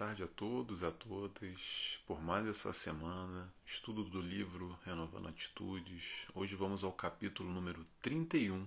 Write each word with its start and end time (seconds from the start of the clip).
tarde 0.00 0.22
a 0.22 0.28
todos 0.28 0.80
e 0.80 0.86
a 0.86 0.90
todas 0.90 2.00
por 2.06 2.22
mais 2.22 2.46
essa 2.46 2.72
semana, 2.72 3.52
estudo 3.66 4.02
do 4.02 4.18
livro 4.18 4.78
Renovando 4.82 5.28
Atitudes. 5.28 6.26
Hoje 6.34 6.56
vamos 6.56 6.82
ao 6.82 6.90
capítulo 6.90 7.52
número 7.52 7.86
31, 8.00 8.66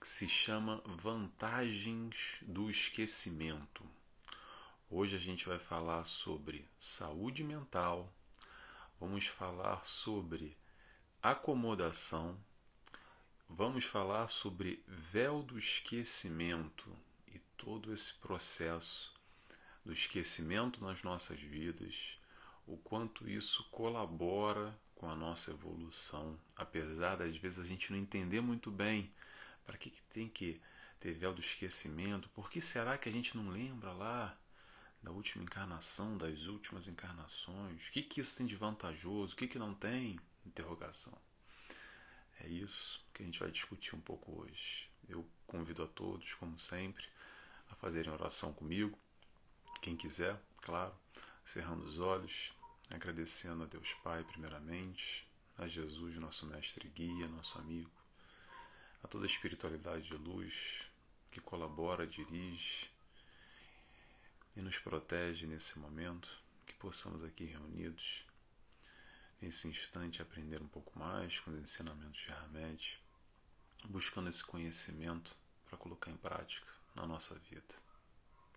que 0.00 0.08
se 0.08 0.28
chama 0.28 0.82
Vantagens 0.84 2.40
do 2.42 2.68
Esquecimento. 2.68 3.88
Hoje 4.90 5.14
a 5.14 5.18
gente 5.20 5.46
vai 5.46 5.60
falar 5.60 6.02
sobre 6.06 6.68
saúde 6.76 7.44
mental, 7.44 8.12
vamos 8.98 9.28
falar 9.28 9.84
sobre 9.84 10.58
acomodação, 11.22 12.36
vamos 13.48 13.84
falar 13.84 14.26
sobre 14.26 14.82
véu 14.88 15.40
do 15.40 15.56
esquecimento 15.56 16.90
e 17.28 17.38
todo 17.56 17.94
esse 17.94 18.14
processo 18.14 19.11
do 19.84 19.92
esquecimento 19.92 20.82
nas 20.82 21.02
nossas 21.02 21.40
vidas, 21.40 22.18
o 22.66 22.76
quanto 22.76 23.28
isso 23.28 23.64
colabora 23.70 24.76
com 24.94 25.10
a 25.10 25.16
nossa 25.16 25.50
evolução, 25.50 26.38
apesar 26.56 27.16
das 27.16 27.36
vezes 27.36 27.58
a 27.58 27.64
gente 27.66 27.90
não 27.90 27.98
entender 27.98 28.40
muito 28.40 28.70
bem 28.70 29.12
para 29.64 29.76
que, 29.76 29.90
que 29.90 30.02
tem 30.02 30.28
que 30.28 30.60
ter 31.00 31.12
véu 31.12 31.34
do 31.34 31.40
esquecimento, 31.40 32.28
por 32.28 32.48
que 32.48 32.60
será 32.60 32.96
que 32.96 33.08
a 33.08 33.12
gente 33.12 33.36
não 33.36 33.50
lembra 33.50 33.92
lá 33.92 34.38
da 35.02 35.10
última 35.10 35.42
encarnação, 35.42 36.16
das 36.16 36.46
últimas 36.46 36.86
encarnações, 36.86 37.88
o 37.88 37.90
que, 37.90 38.02
que 38.02 38.20
isso 38.20 38.36
tem 38.36 38.46
de 38.46 38.54
vantajoso, 38.54 39.34
o 39.34 39.36
que, 39.36 39.48
que 39.48 39.58
não 39.58 39.74
tem? 39.74 40.20
Interrogação. 40.46 41.18
É 42.40 42.46
isso 42.46 43.04
que 43.12 43.22
a 43.22 43.26
gente 43.26 43.40
vai 43.40 43.50
discutir 43.50 43.96
um 43.96 44.00
pouco 44.00 44.40
hoje. 44.40 44.88
Eu 45.08 45.26
convido 45.46 45.82
a 45.82 45.88
todos, 45.88 46.34
como 46.34 46.56
sempre, 46.58 47.04
a 47.68 47.74
fazerem 47.74 48.12
oração 48.12 48.52
comigo 48.52 48.96
quem 49.82 49.96
quiser, 49.96 50.40
claro, 50.58 50.94
cerrando 51.44 51.84
os 51.84 51.98
olhos, 51.98 52.52
agradecendo 52.88 53.64
a 53.64 53.66
Deus 53.66 53.92
Pai, 53.94 54.22
primeiramente, 54.22 55.28
a 55.58 55.66
Jesus, 55.66 56.14
nosso 56.16 56.46
mestre 56.46 56.86
e 56.86 56.90
guia, 56.90 57.26
nosso 57.26 57.58
amigo, 57.58 57.90
a 59.02 59.08
toda 59.08 59.24
a 59.24 59.26
espiritualidade 59.26 60.04
de 60.04 60.14
luz 60.14 60.86
que 61.32 61.40
colabora, 61.40 62.06
dirige 62.06 62.88
e 64.54 64.62
nos 64.62 64.78
protege 64.78 65.48
nesse 65.48 65.76
momento, 65.80 66.30
que 66.64 66.74
possamos 66.74 67.24
aqui 67.24 67.44
reunidos, 67.44 68.24
nesse 69.40 69.66
instante, 69.66 70.22
aprender 70.22 70.62
um 70.62 70.68
pouco 70.68 70.96
mais 70.96 71.40
com 71.40 71.50
os 71.50 71.58
ensinamentos 71.58 72.20
de 72.20 72.30
Hamed, 72.30 73.00
buscando 73.86 74.28
esse 74.28 74.44
conhecimento 74.44 75.34
para 75.68 75.76
colocar 75.76 76.12
em 76.12 76.16
prática 76.16 76.68
na 76.94 77.04
nossa 77.04 77.34
vida. 77.50 77.91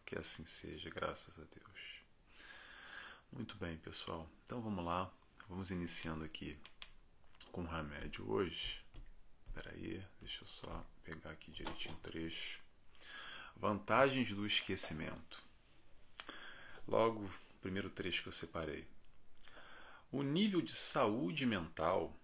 Que 0.06 0.18
assim 0.18 0.46
seja, 0.46 0.90
graças 0.90 1.38
a 1.40 1.44
Deus. 1.44 2.02
Muito 3.32 3.58
bem, 3.58 3.78
pessoal. 3.78 4.30
Então 4.46 4.62
vamos 4.62 4.86
lá. 4.86 5.12
Vamos 5.50 5.72
iniciando 5.72 6.24
aqui 6.24 6.58
com 7.52 7.62
o 7.62 7.68
remédio 7.68 8.30
hoje. 8.30 8.84
Espera 9.48 9.72
aí, 9.72 10.06
deixa 10.20 10.44
eu 10.44 10.48
só 10.48 10.86
pegar 11.04 11.32
aqui 11.32 11.52
direitinho 11.52 11.96
o 11.96 12.00
trecho. 12.00 12.60
Vantagens 13.56 14.32
do 14.32 14.46
esquecimento. 14.46 15.44
Logo, 16.88 17.30
primeiro 17.62 17.90
trecho 17.90 18.22
que 18.24 18.30
eu 18.30 18.34
separei. 18.34 18.88
O 20.12 20.22
nível 20.22 20.62
de 20.62 20.74
saúde 20.74 21.46
mental 21.46 22.16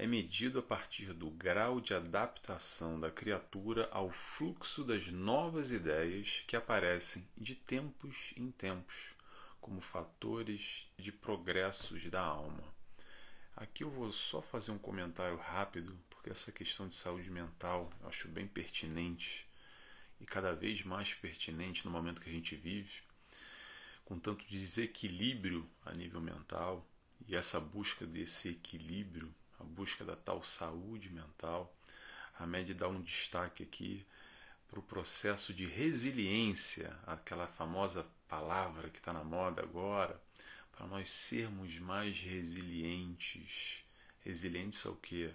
é 0.00 0.06
medido 0.06 0.60
a 0.60 0.62
partir 0.62 1.12
do 1.12 1.28
grau 1.28 1.80
de 1.80 1.92
adaptação 1.92 3.00
da 3.00 3.10
criatura 3.10 3.88
ao 3.90 4.12
fluxo 4.12 4.84
das 4.84 5.08
novas 5.08 5.72
ideias 5.72 6.44
que 6.46 6.54
aparecem 6.54 7.26
de 7.36 7.56
tempos 7.56 8.32
em 8.36 8.48
tempos, 8.52 9.10
como 9.60 9.80
fatores 9.80 10.88
de 10.96 11.10
progressos 11.10 12.04
da 12.04 12.20
alma. 12.22 12.62
Aqui 13.56 13.82
eu 13.82 13.90
vou 13.90 14.12
só 14.12 14.40
fazer 14.40 14.70
um 14.70 14.78
comentário 14.78 15.36
rápido, 15.36 15.98
porque 16.08 16.30
essa 16.30 16.52
questão 16.52 16.86
de 16.86 16.94
saúde 16.94 17.28
mental 17.28 17.90
eu 18.00 18.08
acho 18.08 18.28
bem 18.28 18.46
pertinente 18.46 19.48
e 20.20 20.24
cada 20.24 20.52
vez 20.52 20.84
mais 20.84 21.12
pertinente 21.12 21.84
no 21.84 21.90
momento 21.90 22.20
que 22.20 22.30
a 22.30 22.32
gente 22.32 22.54
vive, 22.54 23.02
com 24.04 24.16
tanto 24.16 24.46
desequilíbrio 24.48 25.68
a 25.84 25.90
nível 25.90 26.20
mental 26.20 26.86
e 27.26 27.34
essa 27.34 27.58
busca 27.58 28.06
desse 28.06 28.50
equilíbrio 28.50 29.34
a 29.58 29.64
busca 29.64 30.04
da 30.04 30.16
tal 30.16 30.42
saúde 30.44 31.10
mental. 31.10 31.74
A 32.38 32.46
MED 32.46 32.74
dá 32.74 32.88
um 32.88 33.02
destaque 33.02 33.62
aqui 33.62 34.06
para 34.68 34.78
o 34.78 34.82
processo 34.82 35.52
de 35.52 35.66
resiliência, 35.66 36.96
aquela 37.06 37.46
famosa 37.46 38.06
palavra 38.28 38.90
que 38.90 38.98
está 38.98 39.12
na 39.12 39.24
moda 39.24 39.62
agora, 39.62 40.20
para 40.72 40.86
nós 40.86 41.10
sermos 41.10 41.78
mais 41.78 42.20
resilientes. 42.20 43.84
Resilientes 44.20 44.84
ao 44.84 44.94
que? 44.94 45.34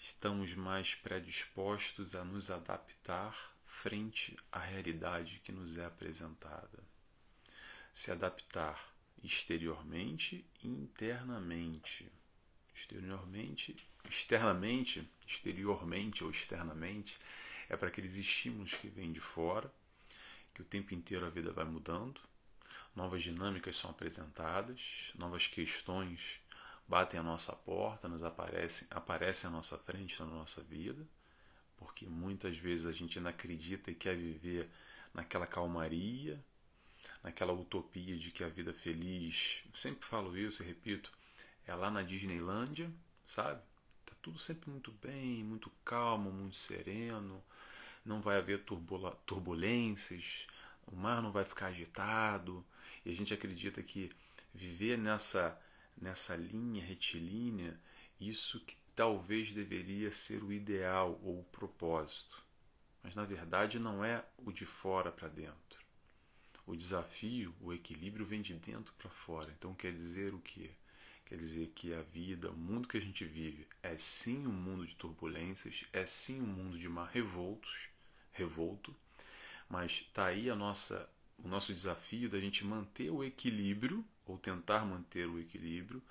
Estamos 0.00 0.54
mais 0.54 0.94
predispostos 0.94 2.14
a 2.14 2.24
nos 2.24 2.50
adaptar 2.50 3.54
frente 3.66 4.36
à 4.50 4.58
realidade 4.58 5.40
que 5.44 5.52
nos 5.52 5.76
é 5.76 5.84
apresentada. 5.84 6.82
Se 7.92 8.10
adaptar 8.10 8.92
exteriormente 9.22 10.44
e 10.62 10.68
internamente 10.68 12.10
exteriormente, 12.74 13.76
externamente, 14.08 15.08
exteriormente 15.26 16.24
ou 16.24 16.30
externamente, 16.30 17.18
é 17.68 17.76
para 17.76 17.88
aqueles 17.88 18.16
estímulos 18.16 18.74
que 18.74 18.88
vêm 18.88 19.12
de 19.12 19.20
fora, 19.20 19.72
que 20.52 20.62
o 20.62 20.64
tempo 20.64 20.94
inteiro 20.94 21.26
a 21.26 21.30
vida 21.30 21.52
vai 21.52 21.64
mudando, 21.64 22.20
novas 22.94 23.22
dinâmicas 23.22 23.76
são 23.76 23.90
apresentadas, 23.90 25.12
novas 25.16 25.46
questões 25.46 26.40
batem 26.86 27.18
à 27.18 27.22
nossa 27.22 27.54
porta, 27.54 28.08
nos 28.08 28.22
aparecem, 28.22 28.86
aparecem 28.90 29.48
à 29.48 29.52
nossa 29.52 29.78
frente 29.78 30.20
na 30.20 30.26
nossa 30.26 30.62
vida, 30.62 31.06
porque 31.76 32.06
muitas 32.06 32.56
vezes 32.56 32.86
a 32.86 32.92
gente 32.92 33.18
ainda 33.18 33.30
acredita 33.30 33.90
e 33.90 33.94
quer 33.94 34.16
viver 34.16 34.68
naquela 35.12 35.46
calmaria, 35.46 36.42
naquela 37.22 37.52
utopia 37.52 38.16
de 38.16 38.30
que 38.30 38.44
a 38.44 38.48
vida 38.48 38.72
feliz, 38.72 39.64
sempre 39.74 40.04
falo 40.04 40.36
isso 40.36 40.62
e 40.62 40.66
repito, 40.66 41.10
é 41.66 41.74
lá 41.74 41.90
na 41.90 42.02
Disneylândia, 42.02 42.90
sabe? 43.24 43.60
Tá 44.04 44.12
tudo 44.22 44.38
sempre 44.38 44.70
muito 44.70 44.92
bem, 44.92 45.42
muito 45.44 45.70
calmo, 45.84 46.30
muito 46.30 46.56
sereno, 46.56 47.42
não 48.04 48.20
vai 48.20 48.38
haver 48.38 48.64
turbulências, 49.26 50.46
o 50.86 50.94
mar 50.96 51.22
não 51.22 51.32
vai 51.32 51.44
ficar 51.44 51.66
agitado, 51.66 52.64
e 53.04 53.10
a 53.10 53.14
gente 53.14 53.32
acredita 53.32 53.82
que 53.82 54.10
viver 54.54 54.98
nessa 54.98 55.58
nessa 55.96 56.34
linha 56.36 56.84
retilínea, 56.84 57.78
isso 58.20 58.60
que 58.60 58.76
talvez 58.94 59.52
deveria 59.52 60.10
ser 60.10 60.42
o 60.42 60.52
ideal 60.52 61.20
ou 61.22 61.40
o 61.40 61.44
propósito. 61.44 62.42
Mas 63.02 63.14
na 63.14 63.24
verdade 63.24 63.78
não 63.78 64.04
é 64.04 64.24
o 64.38 64.52
de 64.52 64.66
fora 64.66 65.12
para 65.12 65.28
dentro. 65.28 65.84
O 66.66 66.74
desafio, 66.74 67.54
o 67.60 67.72
equilíbrio 67.72 68.24
vem 68.24 68.40
de 68.40 68.54
dentro 68.54 68.92
para 68.94 69.10
fora. 69.10 69.54
Então 69.56 69.74
quer 69.74 69.92
dizer 69.92 70.34
o 70.34 70.40
quê? 70.40 70.70
Quer 71.24 71.38
dizer 71.38 71.72
que 71.74 71.94
a 71.94 72.02
vida, 72.02 72.50
o 72.50 72.56
mundo 72.56 72.86
que 72.86 72.98
a 72.98 73.00
gente 73.00 73.24
vive, 73.24 73.66
é 73.82 73.96
sim 73.96 74.46
um 74.46 74.52
mundo 74.52 74.86
de 74.86 74.94
turbulências, 74.94 75.84
é 75.92 76.04
sim 76.04 76.40
um 76.40 76.46
mundo 76.46 76.78
de 76.78 76.88
mar 76.88 77.10
revoltos, 77.10 77.88
revolto, 78.32 78.94
mas 79.68 79.92
está 79.92 80.26
aí 80.26 80.50
a 80.50 80.54
nossa, 80.54 81.08
o 81.38 81.48
nosso 81.48 81.72
desafio 81.72 82.28
da 82.28 82.38
gente 82.38 82.64
manter 82.64 83.10
o 83.10 83.24
equilíbrio, 83.24 84.04
ou 84.26 84.38
tentar 84.38 84.84
manter 84.84 85.26
o 85.26 85.38
equilíbrio, 85.38 86.02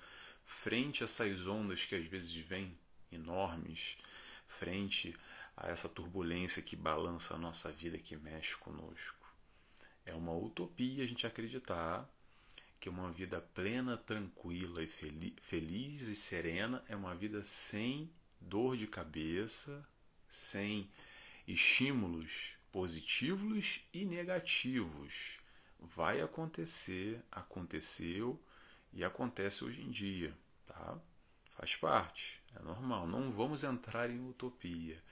frente 0.44 1.02
a 1.02 1.06
essas 1.06 1.46
ondas 1.46 1.84
que 1.84 1.94
às 1.94 2.04
vezes 2.06 2.34
vêm 2.34 2.76
enormes, 3.10 3.96
frente 4.46 5.16
a 5.56 5.68
essa 5.68 5.88
turbulência 5.88 6.62
que 6.62 6.76
balança 6.76 7.34
a 7.34 7.38
nossa 7.38 7.70
vida, 7.70 7.98
que 7.98 8.16
mexe 8.16 8.56
conosco. 8.56 9.24
É 10.04 10.14
uma 10.14 10.32
utopia 10.32 11.04
a 11.04 11.06
gente 11.06 11.26
acreditar 11.26 12.08
que 12.84 12.88
uma 12.90 13.10
vida 13.10 13.40
plena, 13.40 13.96
tranquila 13.96 14.82
e 14.82 14.86
feliz 14.86 16.02
e 16.02 16.14
serena 16.14 16.84
é 16.86 16.94
uma 16.94 17.14
vida 17.14 17.42
sem 17.42 18.10
dor 18.38 18.76
de 18.76 18.86
cabeça, 18.86 19.88
sem 20.28 20.90
estímulos 21.48 22.52
positivos 22.70 23.80
e 23.90 24.04
negativos. 24.04 25.38
Vai 25.80 26.20
acontecer, 26.20 27.22
aconteceu 27.32 28.38
e 28.92 29.02
acontece 29.02 29.64
hoje 29.64 29.80
em 29.80 29.90
dia, 29.90 30.36
tá? 30.66 30.98
Faz 31.56 31.74
parte, 31.76 32.38
é 32.54 32.62
normal. 32.62 33.06
Não 33.06 33.32
vamos 33.32 33.64
entrar 33.64 34.10
em 34.10 34.28
utopia. 34.28 35.02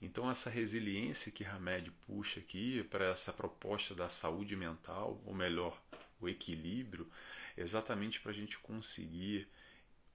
Então 0.00 0.30
essa 0.30 0.48
resiliência 0.48 1.30
que 1.30 1.44
Hamed 1.44 1.90
puxa 2.06 2.40
aqui 2.40 2.82
para 2.84 3.04
essa 3.04 3.34
proposta 3.34 3.94
da 3.94 4.08
saúde 4.08 4.56
mental, 4.56 5.20
ou 5.26 5.34
melhor, 5.34 5.78
o 6.20 6.28
equilíbrio, 6.28 7.10
exatamente 7.56 8.20
para 8.20 8.32
a 8.32 8.34
gente 8.34 8.58
conseguir 8.58 9.48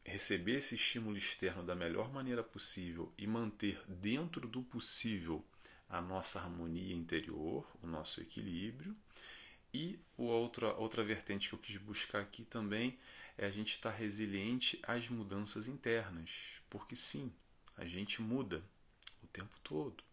receber 0.05 0.57
esse 0.57 0.75
estímulo 0.75 1.17
externo 1.17 1.63
da 1.63 1.75
melhor 1.75 2.11
maneira 2.11 2.43
possível 2.43 3.13
e 3.17 3.25
manter 3.25 3.81
dentro 3.87 4.47
do 4.47 4.61
possível 4.63 5.43
a 5.89 6.01
nossa 6.01 6.39
harmonia 6.39 6.95
interior, 6.95 7.65
o 7.81 7.87
nosso 7.87 8.21
equilíbrio, 8.21 8.95
E 9.73 9.99
outra, 10.17 10.73
outra 10.75 11.03
vertente 11.03 11.49
que 11.49 11.55
eu 11.55 11.59
quis 11.59 11.77
buscar 11.77 12.21
aqui 12.21 12.45
também 12.45 12.97
é 13.37 13.45
a 13.45 13.51
gente 13.51 13.71
estar 13.71 13.91
resiliente 13.91 14.79
às 14.83 15.09
mudanças 15.09 15.67
internas. 15.67 16.29
Porque 16.69 16.95
sim, 16.95 17.33
a 17.77 17.85
gente 17.85 18.21
muda 18.21 18.63
o 19.23 19.27
tempo 19.27 19.55
todo. 19.63 20.03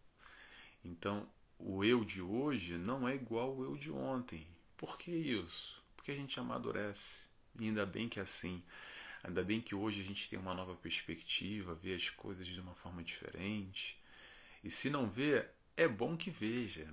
Então, 0.83 1.29
o 1.59 1.83
eu 1.83 2.03
de 2.03 2.21
hoje 2.21 2.77
não 2.77 3.07
é 3.07 3.15
igual 3.15 3.51
ao 3.51 3.63
eu 3.63 3.77
de 3.77 3.91
ontem. 3.91 4.47
Por 4.77 4.97
que 4.97 5.11
isso? 5.11 5.80
Porque 6.01 6.11
a 6.11 6.15
gente 6.15 6.39
amadurece. 6.39 7.27
E 7.59 7.65
ainda 7.65 7.85
bem 7.85 8.09
que 8.09 8.19
é 8.19 8.23
assim. 8.23 8.63
Ainda 9.23 9.43
bem 9.43 9.61
que 9.61 9.75
hoje 9.75 10.01
a 10.01 10.03
gente 10.03 10.27
tem 10.27 10.39
uma 10.39 10.51
nova 10.51 10.73
perspectiva, 10.73 11.75
vê 11.75 11.93
as 11.93 12.09
coisas 12.09 12.47
de 12.47 12.59
uma 12.59 12.73
forma 12.73 13.03
diferente. 13.03 14.01
E 14.63 14.71
se 14.71 14.89
não 14.89 15.07
vê, 15.07 15.45
é 15.77 15.87
bom 15.87 16.17
que 16.17 16.31
veja. 16.31 16.91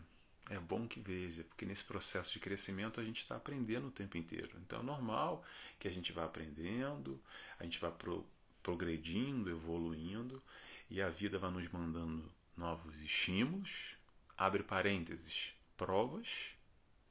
É 0.51 0.59
bom 0.59 0.87
que 0.87 1.01
veja, 1.01 1.43
porque 1.45 1.65
nesse 1.65 1.85
processo 1.85 2.35
de 2.35 2.39
crescimento 2.39 3.01
a 3.01 3.05
gente 3.05 3.21
está 3.21 3.37
aprendendo 3.37 3.89
o 3.89 3.91
tempo 3.91 4.19
inteiro. 4.19 4.51
Então 4.59 4.81
é 4.81 4.83
normal 4.83 5.43
que 5.79 5.89
a 5.89 5.91
gente 5.91 6.13
vá 6.13 6.25
aprendendo, 6.25 7.19
a 7.59 7.65
gente 7.65 7.79
vá 7.79 7.91
pro, 7.91 8.27
progredindo, 8.63 9.49
evoluindo, 9.49 10.43
e 10.91 11.01
a 11.01 11.09
vida 11.09 11.39
vai 11.39 11.51
nos 11.51 11.67
mandando 11.69 12.31
novos 12.55 13.01
estímulos, 13.01 13.95
abre 14.37 14.63
parênteses, 14.63 15.55
provas, 15.77 16.51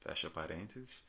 fecha 0.01 0.29
parênteses, 0.29 1.03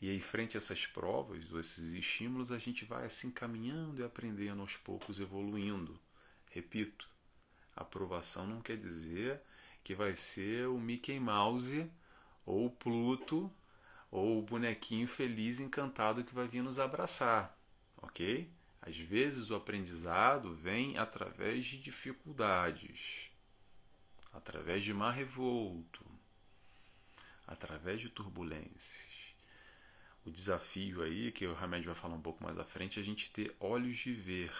e 0.00 0.08
aí, 0.08 0.18
frente 0.18 0.56
a 0.56 0.58
essas 0.58 0.86
provas, 0.86 1.52
ou 1.52 1.60
esses 1.60 1.92
estímulos, 1.92 2.50
a 2.50 2.58
gente 2.58 2.86
vai 2.86 3.04
assim 3.04 3.30
caminhando 3.30 4.00
e 4.00 4.04
aprendendo 4.04 4.62
aos 4.62 4.76
poucos, 4.76 5.20
evoluindo. 5.20 6.00
Repito, 6.50 7.06
aprovação 7.76 8.46
não 8.46 8.62
quer 8.62 8.78
dizer 8.78 9.40
que 9.84 9.94
vai 9.94 10.14
ser 10.14 10.68
o 10.68 10.78
Mickey 10.78 11.20
Mouse 11.20 11.90
ou 12.46 12.66
o 12.66 12.70
Pluto 12.70 13.52
ou 14.10 14.38
o 14.38 14.42
bonequinho 14.42 15.06
feliz 15.06 15.60
encantado 15.60 16.24
que 16.24 16.34
vai 16.34 16.48
vir 16.48 16.62
nos 16.62 16.78
abraçar, 16.78 17.56
ok? 17.98 18.50
Às 18.82 18.96
vezes 18.96 19.50
o 19.50 19.54
aprendizado 19.54 20.54
vem 20.54 20.96
através 20.96 21.66
de 21.66 21.78
dificuldades, 21.78 23.30
através 24.32 24.82
de 24.82 24.94
mar 24.94 25.12
revolto, 25.12 26.04
através 27.46 28.00
de 28.00 28.08
turbulências. 28.08 29.09
O 30.30 30.32
desafio 30.32 31.02
aí, 31.02 31.32
que 31.32 31.44
o 31.44 31.58
Hamed 31.58 31.84
vai 31.84 31.94
falar 31.96 32.14
um 32.14 32.20
pouco 32.20 32.44
mais 32.44 32.56
à 32.56 32.64
frente, 32.64 33.00
é 33.00 33.02
a 33.02 33.04
gente 33.04 33.32
ter 33.32 33.52
olhos 33.58 33.96
de 33.96 34.12
ver, 34.12 34.52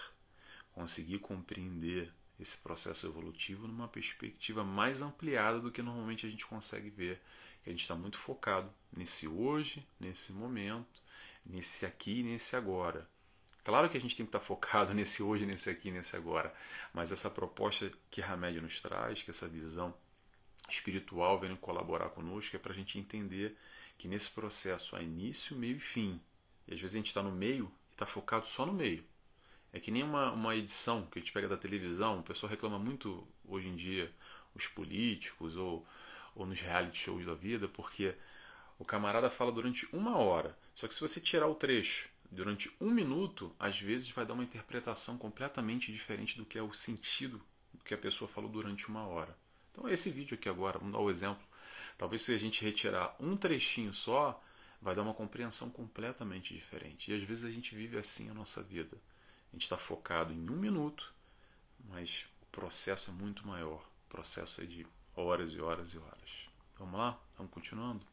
conseguir 0.73 1.19
compreender 1.19 2.11
esse 2.37 2.57
processo 2.57 3.07
evolutivo 3.07 3.69
numa 3.69 3.87
perspectiva 3.87 4.65
mais 4.65 5.01
ampliada 5.01 5.61
do 5.61 5.71
que 5.71 5.81
normalmente 5.81 6.25
a 6.25 6.29
gente 6.29 6.45
consegue 6.45 6.89
ver. 6.89 7.21
A 7.65 7.69
gente 7.69 7.83
está 7.83 7.95
muito 7.95 8.17
focado 8.17 8.69
nesse 8.91 9.29
hoje, 9.29 9.87
nesse 9.97 10.33
momento, 10.33 11.01
nesse 11.45 11.85
aqui 11.85 12.19
e 12.19 12.23
nesse 12.23 12.53
agora. 12.57 13.09
Claro 13.63 13.89
que 13.89 13.95
a 13.95 14.01
gente 14.01 14.13
tem 14.13 14.25
que 14.25 14.29
estar 14.29 14.39
tá 14.39 14.45
focado 14.45 14.91
nesse 14.93 15.23
hoje, 15.23 15.45
nesse 15.45 15.69
aqui, 15.69 15.89
nesse 15.89 16.17
agora, 16.17 16.53
mas 16.93 17.13
essa 17.13 17.29
proposta 17.29 17.89
que 18.09 18.21
Hamed 18.21 18.59
nos 18.59 18.81
traz, 18.81 19.23
que 19.23 19.29
essa 19.29 19.47
visão 19.47 19.93
espiritual 20.69 21.39
vem 21.39 21.55
colaborar 21.55 22.09
conosco, 22.09 22.57
é 22.57 22.59
para 22.59 22.73
a 22.73 22.75
gente 22.75 22.99
entender 22.99 23.57
que 24.01 24.07
nesse 24.07 24.31
processo 24.31 24.95
há 24.95 25.03
início, 25.03 25.55
meio 25.55 25.77
e 25.77 25.79
fim. 25.79 26.19
E 26.67 26.73
às 26.73 26.81
vezes 26.81 26.95
a 26.95 26.97
gente 26.97 27.09
está 27.09 27.21
no 27.21 27.31
meio 27.31 27.71
e 27.91 27.93
está 27.93 28.03
focado 28.03 28.47
só 28.47 28.65
no 28.65 28.73
meio. 28.73 29.03
É 29.71 29.79
que 29.79 29.91
nem 29.91 30.01
uma, 30.01 30.31
uma 30.31 30.55
edição 30.55 31.05
que 31.05 31.19
a 31.19 31.21
gente 31.21 31.31
pega 31.31 31.47
da 31.47 31.55
televisão, 31.55 32.19
o 32.19 32.23
pessoal 32.23 32.49
reclama 32.49 32.79
muito 32.79 33.27
hoje 33.45 33.67
em 33.67 33.75
dia, 33.75 34.11
os 34.55 34.67
políticos 34.67 35.55
ou, 35.55 35.85
ou 36.33 36.47
nos 36.47 36.59
reality 36.59 36.97
shows 36.97 37.23
da 37.27 37.35
vida, 37.35 37.67
porque 37.67 38.15
o 38.79 38.83
camarada 38.83 39.29
fala 39.29 39.51
durante 39.51 39.87
uma 39.95 40.17
hora. 40.17 40.57
Só 40.73 40.87
que 40.87 40.95
se 40.95 40.99
você 40.99 41.21
tirar 41.21 41.45
o 41.45 41.53
trecho 41.53 42.09
durante 42.31 42.75
um 42.81 42.89
minuto, 42.89 43.55
às 43.59 43.79
vezes 43.79 44.09
vai 44.09 44.25
dar 44.25 44.33
uma 44.33 44.43
interpretação 44.43 45.15
completamente 45.15 45.91
diferente 45.91 46.37
do 46.37 46.45
que 46.45 46.57
é 46.57 46.63
o 46.63 46.73
sentido 46.73 47.39
do 47.71 47.83
que 47.83 47.93
a 47.93 47.99
pessoa 47.99 48.27
falou 48.27 48.49
durante 48.49 48.89
uma 48.89 49.05
hora. 49.05 49.37
Então, 49.71 49.87
esse 49.87 50.09
vídeo 50.09 50.33
aqui 50.33 50.49
agora, 50.49 50.79
vamos 50.79 50.91
dar 50.91 50.99
o 50.99 51.05
um 51.05 51.11
exemplo. 51.11 51.50
Talvez 51.97 52.21
se 52.21 52.33
a 52.33 52.37
gente 52.37 52.63
retirar 52.63 53.15
um 53.19 53.37
trechinho 53.37 53.93
só, 53.93 54.41
vai 54.81 54.95
dar 54.95 55.03
uma 55.03 55.13
compreensão 55.13 55.69
completamente 55.69 56.53
diferente. 56.53 57.11
E 57.11 57.13
às 57.13 57.23
vezes 57.23 57.43
a 57.43 57.51
gente 57.51 57.75
vive 57.75 57.97
assim 57.97 58.29
a 58.29 58.33
nossa 58.33 58.63
vida. 58.63 58.97
A 59.51 59.55
gente 59.55 59.63
está 59.63 59.77
focado 59.77 60.33
em 60.33 60.49
um 60.49 60.55
minuto, 60.55 61.13
mas 61.85 62.25
o 62.41 62.45
processo 62.47 63.11
é 63.11 63.13
muito 63.13 63.45
maior. 63.45 63.85
O 64.07 64.09
processo 64.09 64.61
é 64.61 64.65
de 64.65 64.87
horas 65.15 65.51
e 65.51 65.61
horas 65.61 65.93
e 65.93 65.97
horas. 65.97 66.49
Vamos 66.77 66.99
lá? 66.99 67.19
Vamos 67.37 67.51
continuando? 67.51 68.05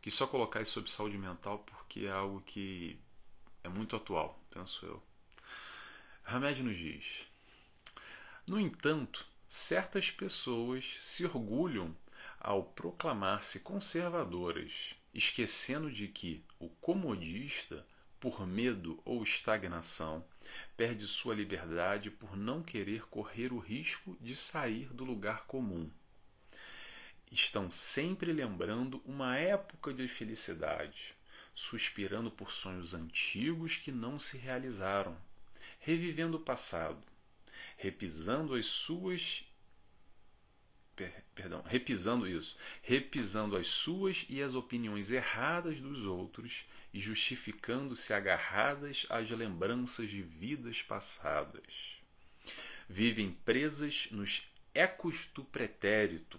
Quis 0.00 0.14
só 0.14 0.26
colocar 0.26 0.62
isso 0.62 0.72
sobre 0.72 0.90
saúde 0.90 1.18
mental 1.18 1.58
porque 1.60 2.06
é 2.06 2.10
algo 2.10 2.40
que 2.42 2.98
é 3.64 3.68
muito 3.68 3.96
atual, 3.96 4.40
penso 4.50 4.86
eu. 4.86 5.02
Hamed 6.24 6.62
nos 6.62 6.76
diz: 6.76 7.26
No 8.46 8.60
entanto, 8.60 9.26
certas 9.46 10.10
pessoas 10.10 10.98
se 11.00 11.24
orgulham 11.24 11.96
ao 12.40 12.62
proclamar-se 12.62 13.60
conservadoras, 13.60 14.94
esquecendo 15.12 15.90
de 15.90 16.08
que 16.08 16.44
o 16.58 16.68
comodista 16.68 17.84
por 18.20 18.46
medo 18.46 19.00
ou 19.04 19.22
estagnação, 19.22 20.24
perde 20.76 21.06
sua 21.06 21.34
liberdade 21.34 22.10
por 22.10 22.36
não 22.36 22.62
querer 22.62 23.06
correr 23.08 23.52
o 23.52 23.58
risco 23.58 24.16
de 24.20 24.34
sair 24.34 24.92
do 24.92 25.04
lugar 25.04 25.46
comum. 25.46 25.90
Estão 27.30 27.70
sempre 27.70 28.32
lembrando 28.32 29.02
uma 29.04 29.36
época 29.36 29.92
de 29.92 30.08
felicidade, 30.08 31.14
suspirando 31.54 32.30
por 32.30 32.52
sonhos 32.52 32.94
antigos 32.94 33.76
que 33.76 33.92
não 33.92 34.18
se 34.18 34.38
realizaram, 34.38 35.16
revivendo 35.78 36.38
o 36.38 36.40
passado, 36.40 37.02
repisando 37.76 38.54
as 38.54 38.66
suas 38.66 39.44
perdão, 41.34 41.62
repisando 41.62 42.26
isso, 42.28 42.56
repisando 42.82 43.56
as 43.56 43.68
suas 43.68 44.26
e 44.28 44.42
as 44.42 44.54
opiniões 44.54 45.10
erradas 45.10 45.80
dos 45.80 46.04
outros 46.04 46.66
e 46.92 47.00
justificando-se 47.00 48.12
agarradas 48.12 49.06
às 49.08 49.30
lembranças 49.30 50.10
de 50.10 50.22
vidas 50.22 50.82
passadas. 50.82 51.96
Vivem 52.88 53.32
presas 53.44 54.08
nos 54.10 54.50
ecos 54.74 55.28
do 55.34 55.44
pretérito, 55.44 56.38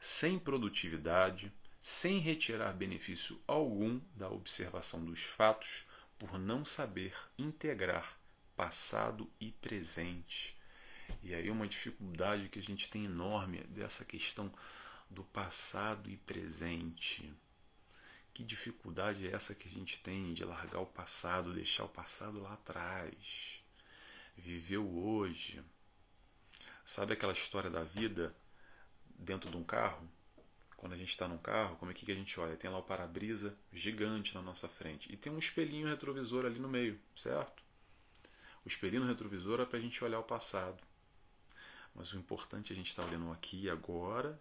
sem 0.00 0.38
produtividade, 0.38 1.52
sem 1.80 2.18
retirar 2.18 2.72
benefício 2.72 3.40
algum 3.46 4.00
da 4.14 4.30
observação 4.30 5.04
dos 5.04 5.22
fatos, 5.22 5.84
por 6.18 6.38
não 6.38 6.64
saber 6.64 7.14
integrar 7.36 8.18
passado 8.56 9.30
e 9.40 9.50
presente. 9.52 10.53
E 11.22 11.34
aí 11.34 11.50
uma 11.50 11.66
dificuldade 11.66 12.48
que 12.48 12.58
a 12.58 12.62
gente 12.62 12.90
tem 12.90 13.06
enorme 13.06 13.64
dessa 13.64 14.04
questão 14.04 14.52
do 15.08 15.24
passado 15.24 16.10
e 16.10 16.16
presente. 16.16 17.32
Que 18.32 18.42
dificuldade 18.42 19.26
é 19.26 19.32
essa 19.32 19.54
que 19.54 19.68
a 19.68 19.70
gente 19.70 20.00
tem 20.00 20.34
de 20.34 20.44
largar 20.44 20.80
o 20.80 20.86
passado, 20.86 21.54
deixar 21.54 21.84
o 21.84 21.88
passado 21.88 22.40
lá 22.40 22.54
atrás, 22.54 23.62
viver 24.36 24.78
o 24.78 24.98
hoje? 24.98 25.62
Sabe 26.84 27.12
aquela 27.12 27.32
história 27.32 27.70
da 27.70 27.84
vida 27.84 28.34
dentro 29.18 29.50
de 29.50 29.56
um 29.56 29.64
carro? 29.64 30.06
Quando 30.76 30.92
a 30.92 30.96
gente 30.98 31.10
está 31.10 31.26
num 31.26 31.38
carro, 31.38 31.76
como 31.76 31.90
é 31.90 31.94
que 31.94 32.10
a 32.10 32.14
gente 32.14 32.38
olha? 32.38 32.56
Tem 32.56 32.70
lá 32.70 32.78
o 32.78 32.82
para-brisa 32.82 33.56
gigante 33.72 34.34
na 34.34 34.42
nossa 34.42 34.68
frente 34.68 35.10
e 35.10 35.16
tem 35.16 35.32
um 35.32 35.38
espelhinho 35.38 35.88
retrovisor 35.88 36.44
ali 36.44 36.58
no 36.58 36.68
meio, 36.68 37.00
certo? 37.16 37.62
O 38.64 38.68
espelhinho 38.68 39.06
retrovisor 39.06 39.60
é 39.60 39.64
para 39.64 39.78
a 39.78 39.80
gente 39.80 40.02
olhar 40.04 40.18
o 40.18 40.24
passado. 40.24 40.82
Mas 41.94 42.12
o 42.12 42.18
importante 42.18 42.72
é 42.72 42.74
a 42.74 42.76
gente 42.76 42.88
estar 42.88 43.02
tá 43.02 43.08
olhando 43.08 43.30
aqui 43.32 43.62
e 43.62 43.70
agora, 43.70 44.40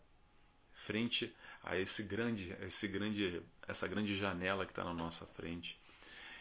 frente 0.74 1.34
a 1.64 1.78
esse 1.78 2.04
grande, 2.04 2.52
esse 2.62 2.88
grande, 2.88 3.42
essa 3.68 3.88
grande 3.88 4.16
janela 4.18 4.66
que 4.66 4.72
está 4.72 4.84
na 4.84 4.94
nossa 4.94 5.26
frente, 5.26 5.80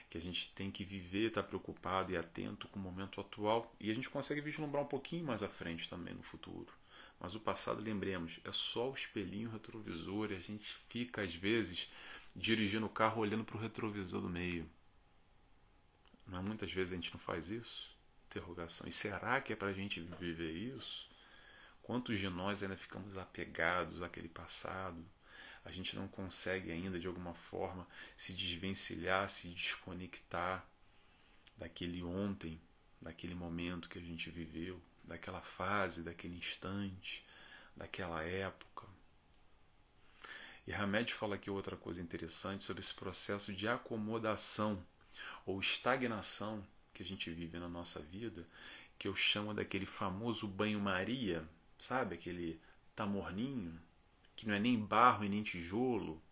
que 0.09 0.19
a 0.19 0.21
gente 0.21 0.51
tem 0.55 0.71
que 0.71 0.85
viver, 0.85 1.29
estar 1.29 1.43
tá 1.43 1.49
preocupado 1.49 2.13
e 2.13 2.17
atento 2.17 2.69
com 2.69 2.79
o 2.79 2.83
momento 2.83 3.21
atual, 3.21 3.75
e 3.79 3.91
a 3.91 3.95
gente 3.95 4.11
consegue 4.11 4.41
vislumbrar 4.41 4.83
um 4.83 4.89
pouquinho 4.89 5.25
mais 5.25 5.43
à 5.43 5.49
frente 5.49 5.89
também 5.89 6.15
no 6.15 6.23
futuro. 6.23 6.73
Mas 7.21 7.37
o 7.37 7.41
passado, 7.41 7.81
lembremos, 7.81 8.41
é 8.45 8.51
só 8.51 8.91
o 8.91 8.95
espelhinho 8.95 9.51
retrovisor 9.51 10.33
e 10.33 10.37
a 10.37 10.41
gente 10.41 10.75
fica 10.89 11.23
às 11.23 11.33
vezes 11.33 11.89
dirigindo 12.35 12.87
o 12.87 12.91
carro 12.91 13.23
olhando 13.23 13.45
para 13.45 13.57
o 13.57 13.61
retrovisor 13.61 14.21
do 14.21 14.29
meio. 14.29 14.69
Mas 16.27 16.45
muitas 16.45 16.73
vezes 16.73 16.93
a 16.93 16.97
gente 16.97 17.13
não 17.13 17.21
faz 17.21 17.51
isso. 17.51 17.95
Interrogação. 18.33 18.89
E 18.89 18.93
será 18.93 19.41
que 19.43 19.53
é 19.53 19.57
para 19.57 19.69
a 19.69 19.73
gente 19.75 20.01
viver 20.01 20.53
isso? 20.53 21.07
Quantos 21.83 22.19
de 22.19 22.31
nós 22.31 22.63
ainda 22.63 22.77
ficamos 22.79 23.19
apegados 23.19 24.01
àquele 24.01 24.29
passado? 24.29 25.05
A 25.63 25.71
gente 25.71 25.95
não 25.95 26.09
consegue 26.09 26.73
ainda, 26.73 26.99
de 26.99 27.07
alguma 27.07 27.35
forma, 27.35 27.87
se 28.17 28.33
desvencilhar, 28.33 29.29
se 29.29 29.49
desconectar 29.49 30.67
daquele 31.59 32.03
ontem, 32.03 32.59
daquele 33.01 33.35
momento 33.35 33.89
que 33.91 33.99
a 33.99 34.03
gente 34.03 34.31
viveu, 34.31 34.81
daquela 35.05 35.43
fase, 35.43 36.03
daquele 36.03 36.39
instante, 36.39 37.23
daquela 37.77 38.23
época. 38.25 38.87
E 40.67 40.73
Hamed 40.73 41.13
fala 41.13 41.35
aqui 41.35 41.51
outra 41.51 41.77
coisa 41.77 42.01
interessante 42.01 42.65
sobre 42.65 42.81
esse 42.81 42.95
processo 42.95 43.53
de 43.53 43.69
acomodação 43.69 44.83
ou 45.45 45.61
estagnação 45.61 46.67
que 46.93 47.03
a 47.03 47.07
gente 47.07 47.31
vive 47.31 47.59
na 47.59 47.69
nossa 47.69 48.01
vida, 48.01 48.47
que 48.99 49.09
eu 49.09 49.17
chamo 49.17 49.55
daquele 49.55 49.87
famoso 49.87 50.47
banho-maria, 50.47 51.47
sabe? 51.79 52.15
Aquele 52.15 52.61
tá 52.95 53.07
morninho, 53.07 53.81
que 54.37 54.47
não 54.47 54.55
é 54.55 54.61
nem 54.61 54.79
barro 54.79 55.25
e 55.25 55.29
nem 55.29 55.43
tijolo. 55.43 56.23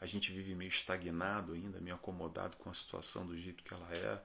A 0.00 0.06
gente 0.06 0.32
vive 0.32 0.54
meio 0.54 0.68
estagnado 0.68 1.52
ainda, 1.52 1.80
meio 1.80 1.96
acomodado 1.96 2.56
com 2.56 2.70
a 2.70 2.74
situação 2.74 3.26
do 3.26 3.38
jeito 3.38 3.64
que 3.64 3.74
ela 3.74 3.88
é, 3.92 4.22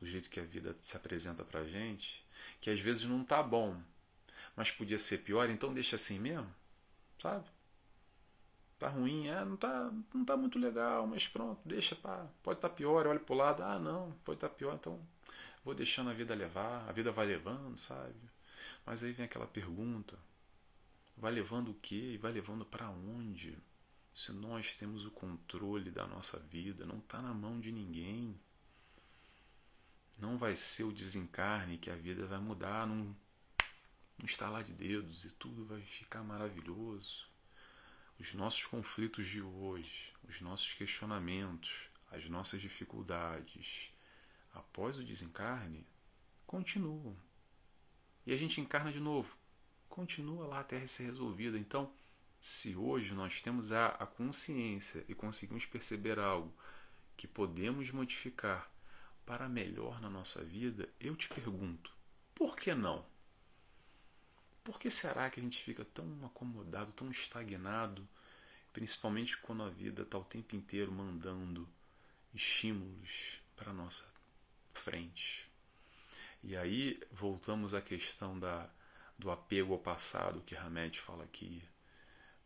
do 0.00 0.06
jeito 0.06 0.28
que 0.28 0.40
a 0.40 0.44
vida 0.44 0.76
se 0.80 0.96
apresenta 0.96 1.44
pra 1.44 1.64
gente, 1.64 2.24
que 2.60 2.70
às 2.70 2.80
vezes 2.80 3.04
não 3.04 3.24
tá 3.24 3.42
bom, 3.42 3.80
mas 4.56 4.70
podia 4.70 4.98
ser 4.98 5.18
pior, 5.18 5.48
então 5.50 5.72
deixa 5.72 5.96
assim 5.96 6.18
mesmo, 6.18 6.52
sabe? 7.18 7.48
Tá 8.78 8.88
ruim, 8.88 9.28
é, 9.28 9.44
não 9.44 9.56
tá, 9.56 9.92
não 10.12 10.24
tá 10.24 10.36
muito 10.36 10.58
legal, 10.58 11.06
mas 11.06 11.28
pronto, 11.28 11.60
deixa, 11.64 11.94
pá, 11.94 12.26
pode 12.42 12.58
estar 12.58 12.68
tá 12.68 12.74
pior, 12.74 13.06
olha 13.06 13.20
pro 13.20 13.34
lado, 13.34 13.62
ah, 13.62 13.78
não, 13.78 14.12
pode 14.24 14.36
estar 14.36 14.48
tá 14.48 14.54
pior, 14.54 14.74
então 14.74 15.00
vou 15.64 15.74
deixando 15.74 16.10
a 16.10 16.12
vida 16.12 16.34
levar, 16.34 16.88
a 16.88 16.92
vida 16.92 17.10
vai 17.12 17.26
levando, 17.26 17.76
sabe? 17.76 18.14
Mas 18.84 19.02
aí 19.02 19.12
vem 19.12 19.24
aquela 19.24 19.46
pergunta: 19.46 20.18
vai 21.16 21.32
levando 21.32 21.70
o 21.70 21.74
quê 21.74 22.12
e 22.14 22.18
vai 22.18 22.32
levando 22.32 22.64
para 22.64 22.90
onde? 22.90 23.56
Se 24.12 24.32
nós 24.32 24.74
temos 24.74 25.04
o 25.04 25.10
controle 25.10 25.90
da 25.90 26.06
nossa 26.06 26.38
vida, 26.38 26.86
não 26.86 26.98
está 26.98 27.20
na 27.20 27.34
mão 27.34 27.58
de 27.58 27.72
ninguém. 27.72 28.38
Não 30.18 30.38
vai 30.38 30.54
ser 30.54 30.84
o 30.84 30.92
desencarne 30.92 31.78
que 31.78 31.90
a 31.90 31.96
vida 31.96 32.24
vai 32.24 32.38
mudar 32.38 32.86
num, 32.86 33.12
num 34.16 34.24
estalar 34.24 34.62
de 34.62 34.72
dedos 34.72 35.24
e 35.24 35.30
tudo 35.30 35.64
vai 35.64 35.80
ficar 35.80 36.22
maravilhoso. 36.22 37.26
Os 38.18 38.32
nossos 38.34 38.64
conflitos 38.64 39.26
de 39.26 39.42
hoje, 39.42 40.12
os 40.28 40.40
nossos 40.40 40.72
questionamentos, 40.72 41.88
as 42.10 42.28
nossas 42.28 42.60
dificuldades, 42.60 43.92
após 44.52 44.98
o 44.98 45.04
desencarne, 45.04 45.86
continuam. 46.46 47.16
E 48.24 48.32
a 48.32 48.36
gente 48.36 48.60
encarna 48.60 48.92
de 48.92 49.00
novo. 49.00 49.36
Continua 49.88 50.46
lá 50.46 50.60
até 50.60 50.86
ser 50.86 51.04
resolvida. 51.04 51.58
Então, 51.58 51.92
se 52.40 52.76
hoje 52.76 53.14
nós 53.14 53.42
temos 53.42 53.72
a, 53.72 53.88
a 53.88 54.06
consciência 54.06 55.04
e 55.08 55.14
conseguimos 55.14 55.66
perceber 55.66 56.18
algo 56.18 56.54
que 57.16 57.26
podemos 57.26 57.90
modificar 57.90 58.70
para 59.26 59.48
melhor 59.48 60.00
na 60.00 60.10
nossa 60.10 60.44
vida, 60.44 60.88
eu 61.00 61.16
te 61.16 61.28
pergunto, 61.28 61.90
por 62.34 62.56
que 62.56 62.74
não? 62.74 63.04
Por 64.64 64.80
que 64.80 64.90
será 64.90 65.28
que 65.28 65.38
a 65.38 65.42
gente 65.42 65.62
fica 65.62 65.84
tão 65.84 66.24
acomodado, 66.24 66.90
tão 66.92 67.10
estagnado, 67.10 68.08
principalmente 68.72 69.36
quando 69.36 69.62
a 69.62 69.68
vida 69.68 70.02
está 70.02 70.16
o 70.16 70.24
tempo 70.24 70.56
inteiro 70.56 70.90
mandando 70.90 71.68
estímulos 72.34 73.38
para 73.54 73.74
nossa 73.74 74.06
frente? 74.72 75.46
E 76.42 76.56
aí 76.56 76.98
voltamos 77.12 77.74
à 77.74 77.82
questão 77.82 78.38
da, 78.38 78.68
do 79.18 79.30
apego 79.30 79.74
ao 79.74 79.78
passado 79.78 80.40
que 80.40 80.56
Hamed 80.56 80.98
fala 80.98 81.24
aqui. 81.24 81.62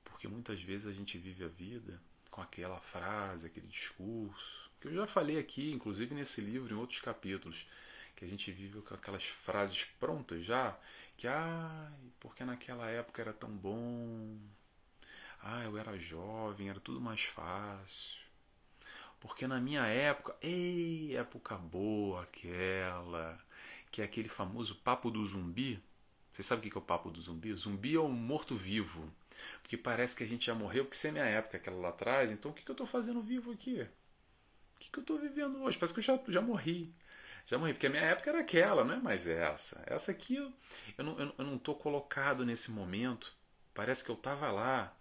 Porque 0.05 0.27
muitas 0.27 0.61
vezes 0.61 0.89
a 0.89 0.93
gente 0.93 1.17
vive 1.19 1.45
a 1.45 1.49
vida 1.49 2.01
com 2.31 2.43
aquela 2.43 2.81
frase, 2.81 3.47
aquele 3.47 3.69
discurso, 3.69 4.71
que 4.81 4.89
eu 4.89 4.95
já 4.95 5.07
falei 5.07 5.39
aqui, 5.39 5.73
inclusive 5.73 6.15
nesse 6.15 6.41
livro, 6.41 6.75
em 6.75 6.79
outros 6.79 7.01
capítulos, 7.01 7.67
que 8.15 8.25
a 8.25 8.29
gente 8.29 8.51
vive 8.51 8.81
com 8.83 8.95
aquelas 8.95 9.25
frases 9.25 9.85
prontas 9.99 10.45
já, 10.45 10.79
que 11.19 11.27
ai, 11.27 12.13
porque 12.21 12.45
naquela 12.45 12.89
época 12.89 13.21
era 13.21 13.33
tão 13.33 13.51
bom, 13.51 14.39
ah, 15.43 15.65
eu 15.65 15.77
era 15.77 15.99
jovem, 15.99 16.71
era 16.71 16.81
tudo 16.81 17.01
mais 17.01 17.25
fácil. 17.25 18.19
Porque 19.21 19.47
na 19.47 19.61
minha 19.61 19.85
época, 19.85 20.37
ei, 20.41 21.17
época 21.17 21.57
boa 21.57 22.23
aquela, 22.23 23.39
que 23.91 24.01
é 24.01 24.05
aquele 24.05 24.29
famoso 24.29 24.77
papo 24.77 25.11
do 25.11 25.25
zumbi. 25.27 25.83
Você 26.33 26.43
sabe 26.45 26.69
o 26.69 26.71
que 26.71 26.79
é 26.79 26.81
o 26.81 26.85
papo 26.85 27.11
do 27.11 27.21
zumbi? 27.21 27.53
O 27.53 27.59
zumbi 27.59 27.97
é 27.97 28.01
um 28.01 28.09
morto-vivo. 28.11 29.13
Porque 29.61 29.77
parece 29.77 30.17
que 30.17 30.23
a 30.23 30.27
gente 30.27 30.47
já 30.47 30.55
morreu, 30.55 30.85
porque 30.85 30.97
se 30.97 31.09
é 31.09 31.13
minha 31.13 31.25
época, 31.25 31.57
aquela 31.57 31.79
lá 31.79 31.89
atrás, 31.89 32.31
então 32.31 32.53
o 32.53 32.55
que, 32.55 32.69
eu 32.69 32.73
estou 32.73 32.87
fazendo 32.87 33.21
vivo 33.21 33.51
aqui? 33.51 33.83
O 34.77 34.79
que, 34.79 34.97
eu 34.97 35.01
estou 35.01 35.19
vivendo 35.19 35.61
hoje? 35.63 35.77
Parece 35.77 35.95
que 35.95 36.01
eu 36.01 36.05
já, 36.05 36.21
já 36.29 36.41
morri. 36.41 36.95
Já 37.49 37.59
morri, 37.59 37.73
porque 37.73 37.87
a 37.87 37.91
minha 37.91 38.03
época 38.03 38.31
era 38.31 38.41
aquela, 38.41 38.85
não 38.85 38.95
é 38.95 39.01
mais 39.01 39.27
essa. 39.27 39.83
Essa 39.87 40.13
aqui 40.13 40.37
eu, 40.37 40.53
eu 40.97 41.05
não 41.05 41.13
estou 41.13 41.35
eu 41.39 41.45
não 41.45 41.59
tô 41.59 41.75
colocado 41.75 42.45
nesse 42.45 42.71
momento. 42.71 43.33
Parece 43.75 44.05
que 44.05 44.11
eu 44.11 44.17
estava 44.17 44.51
lá 44.53 44.95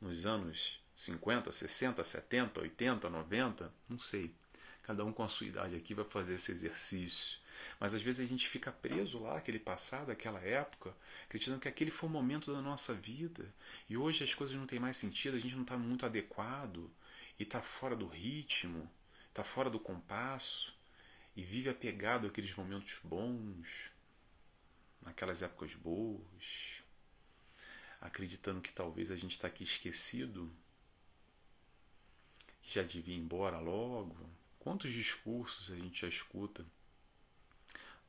nos 0.00 0.26
anos 0.26 0.80
50, 0.94 1.50
60, 1.50 2.04
70, 2.04 2.60
80, 2.60 3.10
90, 3.10 3.72
não 3.88 3.98
sei. 3.98 4.34
Cada 4.82 5.04
um 5.04 5.12
com 5.12 5.22
a 5.22 5.28
sua 5.28 5.46
idade 5.46 5.74
aqui 5.74 5.94
vai 5.94 6.04
fazer 6.04 6.34
esse 6.34 6.52
exercício 6.52 7.38
mas 7.78 7.94
às 7.94 8.02
vezes 8.02 8.24
a 8.24 8.28
gente 8.28 8.48
fica 8.48 8.72
preso 8.72 9.18
lá, 9.20 9.36
aquele 9.36 9.58
passado, 9.58 10.10
aquela 10.10 10.40
época, 10.40 10.94
acreditando 11.24 11.60
que 11.60 11.68
aquele 11.68 11.90
foi 11.90 12.08
o 12.08 12.12
momento 12.12 12.52
da 12.52 12.60
nossa 12.60 12.94
vida. 12.94 13.52
E 13.88 13.96
hoje 13.96 14.24
as 14.24 14.34
coisas 14.34 14.56
não 14.56 14.66
têm 14.66 14.78
mais 14.78 14.96
sentido, 14.96 15.36
a 15.36 15.40
gente 15.40 15.54
não 15.54 15.62
está 15.62 15.76
muito 15.76 16.06
adequado 16.06 16.90
e 17.38 17.42
está 17.42 17.60
fora 17.60 17.96
do 17.96 18.06
ritmo, 18.06 18.88
está 19.28 19.44
fora 19.44 19.70
do 19.70 19.78
compasso 19.78 20.73
e 21.36 21.42
vive 21.42 21.68
apegado 21.68 22.26
àqueles 22.26 22.54
momentos 22.54 22.98
bons, 23.02 23.90
naquelas 25.02 25.42
épocas 25.42 25.74
boas, 25.74 26.82
acreditando 28.00 28.60
que 28.60 28.72
talvez 28.72 29.10
a 29.10 29.16
gente 29.16 29.32
está 29.32 29.48
aqui 29.48 29.64
esquecido, 29.64 30.54
que 32.62 32.74
já 32.74 32.82
devia 32.82 33.14
ir 33.14 33.18
embora 33.18 33.58
logo. 33.58 34.30
Quantos 34.58 34.92
discursos 34.92 35.70
a 35.70 35.76
gente 35.76 36.02
já 36.02 36.08
escuta 36.08 36.64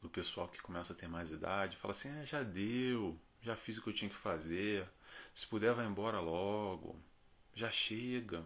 do 0.02 0.10
pessoal 0.10 0.48
que 0.48 0.62
começa 0.62 0.94
a 0.94 0.96
ter 0.96 1.08
mais 1.08 1.32
idade, 1.32 1.78
fala 1.78 1.92
assim: 1.92 2.10
ah, 2.10 2.26
já 2.26 2.44
deu, 2.44 3.20
já 3.42 3.56
fiz 3.56 3.78
o 3.78 3.82
que 3.82 3.90
eu 3.90 3.94
tinha 3.94 4.10
que 4.10 4.16
fazer, 4.16 4.88
se 5.34 5.46
puder, 5.48 5.74
vai 5.74 5.86
embora 5.86 6.20
logo, 6.20 7.02
já 7.54 7.72
chega. 7.72 8.46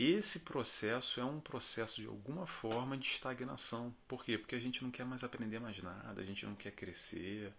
Esse 0.00 0.38
processo 0.38 1.18
é 1.18 1.24
um 1.24 1.40
processo 1.40 2.00
de 2.00 2.06
alguma 2.06 2.46
forma 2.46 2.96
de 2.96 3.08
estagnação. 3.08 3.92
Por 4.06 4.24
quê? 4.24 4.38
Porque 4.38 4.54
a 4.54 4.60
gente 4.60 4.80
não 4.84 4.92
quer 4.92 5.04
mais 5.04 5.24
aprender 5.24 5.58
mais 5.58 5.82
nada, 5.82 6.22
a 6.22 6.24
gente 6.24 6.46
não 6.46 6.54
quer 6.54 6.70
crescer. 6.70 7.52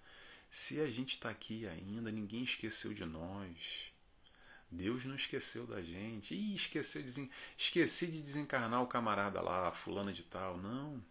Se 0.50 0.80
a 0.80 0.90
gente 0.90 1.16
está 1.16 1.30
aqui 1.30 1.68
ainda, 1.68 2.10
ninguém 2.10 2.42
esqueceu 2.42 2.94
de 2.94 3.04
nós. 3.04 3.92
Deus 4.72 5.04
não 5.04 5.16
esqueceu 5.18 5.68
da 5.68 5.82
gente. 5.82 6.34
Ih, 6.34 6.56
esqueceu 6.56 7.04
de, 7.04 7.30
esqueci 7.58 8.08
de 8.08 8.22
desencarnar 8.22 8.82
o 8.82 8.88
camarada 8.88 9.42
lá, 9.42 9.70
fulano 9.74 10.14
de 10.14 10.24
tal. 10.24 10.56
Não. 10.56 11.04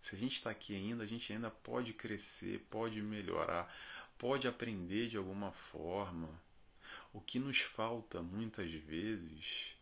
Se 0.00 0.14
a 0.14 0.18
gente 0.18 0.36
está 0.36 0.50
aqui 0.50 0.72
ainda, 0.76 1.02
a 1.02 1.06
gente 1.08 1.32
ainda 1.32 1.50
pode 1.50 1.94
crescer, 1.94 2.64
pode 2.70 3.02
melhorar, 3.02 3.76
pode 4.16 4.46
aprender 4.46 5.08
de 5.08 5.16
alguma 5.16 5.50
forma. 5.50 6.28
O 7.12 7.20
que 7.20 7.40
nos 7.40 7.58
falta 7.58 8.22
muitas 8.22 8.70
vezes 8.70 9.75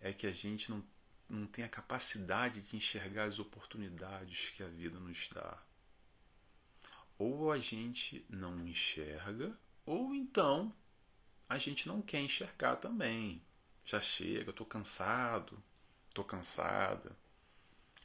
é 0.00 0.12
que 0.12 0.26
a 0.26 0.32
gente 0.32 0.70
não, 0.70 0.84
não 1.28 1.46
tem 1.46 1.64
a 1.64 1.68
capacidade 1.68 2.62
de 2.62 2.76
enxergar 2.76 3.24
as 3.24 3.38
oportunidades 3.38 4.50
que 4.50 4.62
a 4.62 4.68
vida 4.68 4.98
nos 4.98 5.28
dá. 5.28 5.62
Ou 7.18 7.50
a 7.50 7.58
gente 7.58 8.24
não 8.28 8.66
enxerga, 8.66 9.58
ou 9.84 10.14
então 10.14 10.72
a 11.48 11.58
gente 11.58 11.88
não 11.88 12.00
quer 12.00 12.20
enxergar 12.20 12.76
também. 12.76 13.42
Já 13.84 14.00
chega, 14.00 14.50
estou 14.50 14.66
cansado, 14.66 15.62
estou 16.08 16.24
cansada 16.24 17.16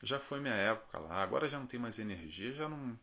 já 0.04 0.20
foi 0.20 0.40
minha 0.42 0.54
época 0.54 1.00
lá, 1.00 1.24
agora 1.24 1.48
já 1.48 1.58
não 1.58 1.66
tem 1.66 1.80
mais 1.80 1.98
energia, 1.98 2.52
já 2.52 2.68
não 2.68 3.00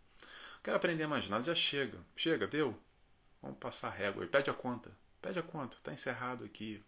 quero 0.62 0.76
aprender 0.76 1.06
mais 1.06 1.28
nada, 1.28 1.42
já 1.42 1.54
chega. 1.54 1.98
Chega, 2.14 2.46
deu? 2.46 2.78
Vamos 3.40 3.58
passar 3.58 3.88
régua. 3.88 4.26
Pede 4.26 4.50
a 4.50 4.54
conta. 4.54 4.92
Pede 5.20 5.38
a 5.38 5.42
conta, 5.42 5.76
está 5.76 5.92
encerrado 5.92 6.44
aqui. 6.44 6.84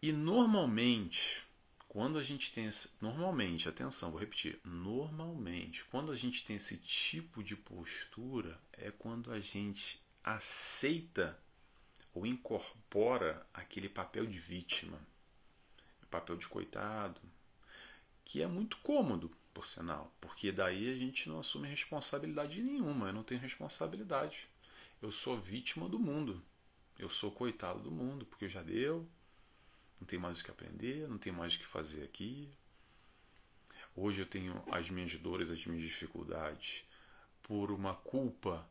E 0.00 0.12
normalmente, 0.12 1.42
quando 1.88 2.18
a 2.18 2.22
gente 2.22 2.52
tem 2.52 2.66
esse, 2.66 2.90
normalmente, 3.00 3.68
atenção, 3.68 4.12
vou 4.12 4.20
repetir, 4.20 4.60
normalmente, 4.64 5.84
quando 5.86 6.12
a 6.12 6.14
gente 6.14 6.44
tem 6.44 6.56
esse 6.56 6.78
tipo 6.78 7.42
de 7.42 7.56
postura 7.56 8.60
é 8.72 8.92
quando 8.92 9.32
a 9.32 9.40
gente 9.40 10.00
aceita 10.22 11.36
ou 12.14 12.24
incorpora 12.24 13.44
aquele 13.52 13.88
papel 13.88 14.24
de 14.24 14.38
vítima, 14.38 15.00
papel 16.08 16.36
de 16.36 16.46
coitado, 16.46 17.20
que 18.24 18.40
é 18.40 18.46
muito 18.46 18.76
cômodo, 18.78 19.30
por 19.52 19.66
sinal, 19.66 20.12
porque 20.20 20.52
daí 20.52 20.92
a 20.92 20.96
gente 20.96 21.28
não 21.28 21.40
assume 21.40 21.68
responsabilidade 21.68 22.62
nenhuma, 22.62 23.08
eu 23.08 23.12
não 23.12 23.24
tenho 23.24 23.40
responsabilidade. 23.40 24.48
Eu 25.02 25.10
sou 25.10 25.36
vítima 25.40 25.88
do 25.88 25.98
mundo. 25.98 26.40
Eu 26.96 27.08
sou 27.08 27.32
coitado 27.32 27.80
do 27.80 27.90
mundo, 27.90 28.24
porque 28.24 28.48
já 28.48 28.62
deu, 28.62 29.08
não 30.00 30.06
tem 30.06 30.18
mais 30.18 30.40
o 30.40 30.44
que 30.44 30.50
aprender, 30.50 31.08
não 31.08 31.18
tem 31.18 31.32
mais 31.32 31.54
o 31.54 31.58
que 31.58 31.66
fazer 31.66 32.04
aqui. 32.04 32.48
Hoje 33.94 34.20
eu 34.20 34.26
tenho 34.26 34.62
as 34.70 34.88
minhas 34.88 35.16
dores, 35.16 35.50
as 35.50 35.64
minhas 35.66 35.82
dificuldades 35.82 36.84
por 37.42 37.70
uma 37.70 37.94
culpa, 37.94 38.68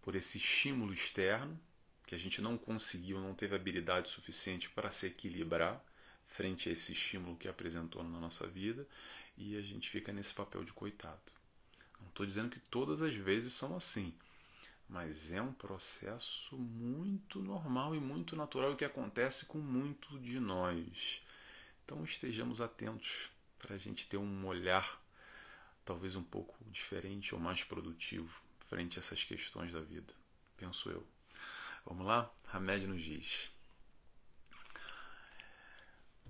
por 0.00 0.14
esse 0.14 0.38
estímulo 0.38 0.92
externo, 0.92 1.58
que 2.06 2.14
a 2.14 2.18
gente 2.18 2.40
não 2.40 2.56
conseguiu, 2.56 3.20
não 3.20 3.34
teve 3.34 3.54
habilidade 3.54 4.08
suficiente 4.08 4.68
para 4.70 4.90
se 4.90 5.06
equilibrar 5.06 5.84
frente 6.26 6.68
a 6.68 6.72
esse 6.72 6.92
estímulo 6.92 7.36
que 7.36 7.48
apresentou 7.48 8.02
na 8.02 8.18
nossa 8.18 8.46
vida 8.46 8.86
e 9.36 9.56
a 9.56 9.62
gente 9.62 9.90
fica 9.90 10.12
nesse 10.12 10.32
papel 10.32 10.64
de 10.64 10.72
coitado. 10.72 11.20
Não 12.00 12.08
estou 12.08 12.26
dizendo 12.26 12.50
que 12.50 12.60
todas 12.60 13.02
as 13.02 13.14
vezes 13.14 13.52
são 13.52 13.76
assim, 13.76 14.14
mas 14.88 15.32
é 15.32 15.40
um 15.40 15.52
processo 15.52 16.56
muito 16.56 17.40
normal 17.40 17.94
e 17.94 18.00
muito 18.00 18.36
natural 18.36 18.76
que 18.76 18.84
acontece 18.84 19.46
com 19.46 19.58
muito 19.58 20.18
de 20.20 20.38
nós. 20.38 21.22
Então 21.84 22.04
estejamos 22.04 22.60
atentos 22.60 23.30
para 23.58 23.74
a 23.74 23.78
gente 23.78 24.06
ter 24.06 24.16
um 24.16 24.46
olhar 24.46 25.00
talvez 25.84 26.16
um 26.16 26.22
pouco 26.22 26.56
diferente 26.70 27.34
ou 27.34 27.40
mais 27.40 27.62
produtivo 27.62 28.42
frente 28.68 28.98
a 28.98 29.00
essas 29.00 29.22
questões 29.22 29.72
da 29.72 29.80
vida, 29.80 30.12
penso 30.56 30.90
eu. 30.90 31.06
Vamos 31.84 32.06
lá? 32.06 32.32
Hamed 32.52 32.86
nos 32.86 33.02
diz. 33.02 33.50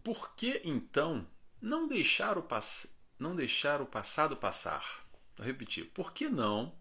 Por 0.03 0.35
que 0.35 0.61
então 0.65 1.27
não 1.61 1.87
deixar 1.87 2.37
o, 2.37 2.43
pass 2.43 2.93
não 3.19 3.35
deixar 3.35 3.81
o 3.81 3.87
passado 3.87 4.37
passar? 4.37 5.07
Vou 5.37 5.47
repetir. 5.47 5.87
Por 5.87 6.13
que 6.13 6.29
não? 6.29 6.77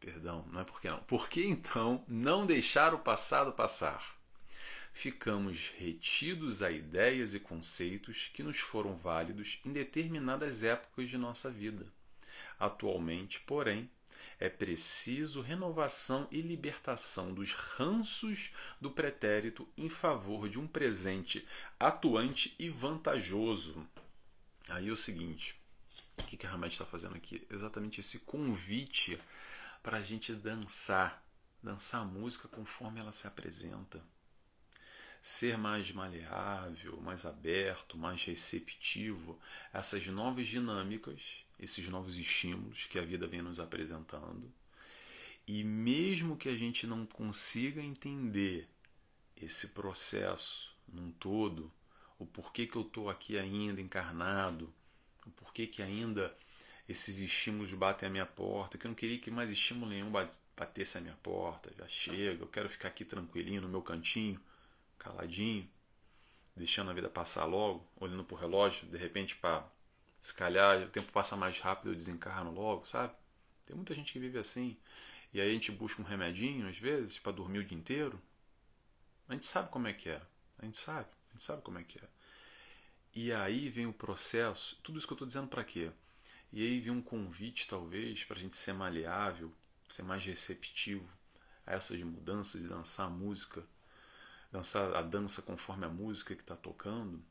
Perdão, 0.00 0.46
não 0.52 0.60
é 0.60 0.64
por 0.64 0.80
que 0.80 0.88
não. 0.88 1.00
Por 1.00 1.28
que 1.28 1.44
então 1.44 2.04
não 2.06 2.46
deixar 2.46 2.94
o 2.94 2.98
passado 2.98 3.52
passar? 3.52 4.16
Ficamos 4.92 5.72
retidos 5.76 6.62
a 6.62 6.70
ideias 6.70 7.34
e 7.34 7.40
conceitos 7.40 8.30
que 8.32 8.42
nos 8.42 8.58
foram 8.58 8.96
válidos 8.96 9.60
em 9.64 9.72
determinadas 9.72 10.62
épocas 10.62 11.10
de 11.10 11.18
nossa 11.18 11.50
vida. 11.50 11.86
Atualmente, 12.58 13.40
porém, 13.40 13.90
é 14.38 14.48
preciso 14.48 15.40
renovação 15.40 16.28
e 16.30 16.40
libertação 16.40 17.32
dos 17.32 17.52
ranços 17.52 18.52
do 18.80 18.90
pretérito 18.90 19.68
em 19.76 19.88
favor 19.88 20.48
de 20.48 20.58
um 20.58 20.66
presente 20.66 21.46
atuante 21.78 22.54
e 22.58 22.68
vantajoso. 22.68 23.86
Aí 24.68 24.88
é 24.88 24.92
o 24.92 24.96
seguinte: 24.96 25.58
o 26.18 26.24
que, 26.24 26.36
que 26.36 26.46
a 26.46 26.52
Hamed 26.52 26.72
está 26.72 26.84
fazendo 26.84 27.16
aqui? 27.16 27.46
Exatamente 27.50 28.00
esse 28.00 28.20
convite 28.20 29.18
para 29.86 29.98
a 29.98 30.02
gente 30.02 30.32
dançar, 30.32 31.24
dançar 31.62 32.00
a 32.00 32.04
música 32.04 32.48
conforme 32.48 32.98
ela 32.98 33.12
se 33.12 33.28
apresenta. 33.28 34.02
Ser 35.22 35.56
mais 35.56 35.92
maleável, 35.92 37.00
mais 37.00 37.24
aberto, 37.24 37.96
mais 37.96 38.24
receptivo 38.24 39.38
a 39.72 39.78
essas 39.78 40.04
novas 40.08 40.48
dinâmicas 40.48 41.44
esses 41.56 41.88
novos 41.88 42.18
estímulos 42.18 42.88
que 42.88 42.98
a 42.98 43.02
vida 43.02 43.28
vem 43.28 43.40
nos 43.40 43.60
apresentando. 43.60 44.52
E 45.46 45.62
mesmo 45.62 46.36
que 46.36 46.48
a 46.48 46.56
gente 46.56 46.84
não 46.84 47.06
consiga 47.06 47.80
entender 47.80 48.68
esse 49.36 49.68
processo 49.68 50.76
num 50.88 51.12
todo, 51.12 51.72
o 52.18 52.26
porquê 52.26 52.66
que 52.66 52.74
eu 52.74 52.82
estou 52.82 53.08
aqui 53.08 53.38
ainda 53.38 53.80
encarnado, 53.80 54.74
o 55.24 55.30
porquê 55.30 55.64
que 55.64 55.80
ainda 55.80 56.36
esses 56.88 57.18
estímulos 57.18 57.72
batem 57.74 58.08
à 58.08 58.10
minha 58.10 58.26
porta, 58.26 58.78
que 58.78 58.86
eu 58.86 58.88
não 58.88 58.94
queria 58.94 59.18
que 59.18 59.30
mais 59.30 59.50
estímulo 59.50 59.90
nenhum 59.90 60.10
batesse 60.56 60.98
à 60.98 61.00
minha 61.00 61.16
porta, 61.22 61.72
já 61.76 61.86
chega, 61.88 62.42
eu 62.42 62.48
quero 62.48 62.68
ficar 62.68 62.88
aqui 62.88 63.04
tranquilinho 63.04 63.62
no 63.62 63.68
meu 63.68 63.82
cantinho, 63.82 64.40
caladinho, 64.98 65.68
deixando 66.54 66.90
a 66.90 66.94
vida 66.94 67.08
passar 67.08 67.44
logo, 67.44 67.86
olhando 67.96 68.24
para 68.24 68.34
o 68.34 68.38
relógio, 68.38 68.86
de 68.88 68.96
repente 68.96 69.36
para 69.36 69.66
se 70.20 70.34
calhar 70.34 70.82
o 70.82 70.88
tempo 70.88 71.12
passa 71.12 71.36
mais 71.36 71.58
rápido, 71.60 71.90
eu 71.90 71.94
desencarno 71.94 72.50
logo, 72.50 72.86
sabe? 72.86 73.14
Tem 73.64 73.76
muita 73.76 73.94
gente 73.94 74.12
que 74.12 74.18
vive 74.18 74.38
assim. 74.38 74.76
E 75.32 75.40
aí 75.40 75.50
a 75.50 75.52
gente 75.52 75.70
busca 75.70 76.00
um 76.00 76.04
remedinho, 76.04 76.68
às 76.68 76.78
vezes, 76.78 77.18
para 77.18 77.32
dormir 77.32 77.60
o 77.60 77.64
dia 77.64 77.76
inteiro. 77.78 78.20
A 79.28 79.34
gente 79.34 79.46
sabe 79.46 79.70
como 79.70 79.86
é 79.86 79.92
que 79.92 80.08
é. 80.08 80.20
A 80.58 80.64
gente 80.64 80.78
sabe. 80.78 81.08
A 81.30 81.32
gente 81.32 81.44
sabe 81.44 81.62
como 81.62 81.78
é 81.78 81.84
que 81.84 81.98
é. 81.98 82.08
E 83.14 83.32
aí 83.32 83.68
vem 83.68 83.86
o 83.86 83.92
processo. 83.92 84.76
Tudo 84.82 84.98
isso 84.98 85.06
que 85.06 85.12
eu 85.12 85.16
estou 85.16 85.28
dizendo 85.28 85.48
para 85.48 85.64
quê? 85.64 85.90
E 86.56 86.62
aí 86.62 86.80
vem 86.80 86.90
um 86.90 87.02
convite, 87.02 87.68
talvez, 87.68 88.24
para 88.24 88.38
a 88.38 88.40
gente 88.40 88.56
ser 88.56 88.72
maleável, 88.72 89.52
ser 89.90 90.04
mais 90.04 90.24
receptivo 90.24 91.06
a 91.66 91.74
essas 91.74 92.00
mudanças 92.00 92.64
e 92.64 92.66
dançar 92.66 93.08
a 93.08 93.10
música, 93.10 93.62
dançar 94.50 94.96
a 94.96 95.02
dança 95.02 95.42
conforme 95.42 95.84
a 95.84 95.90
música 95.90 96.34
que 96.34 96.40
está 96.40 96.56
tocando 96.56 97.22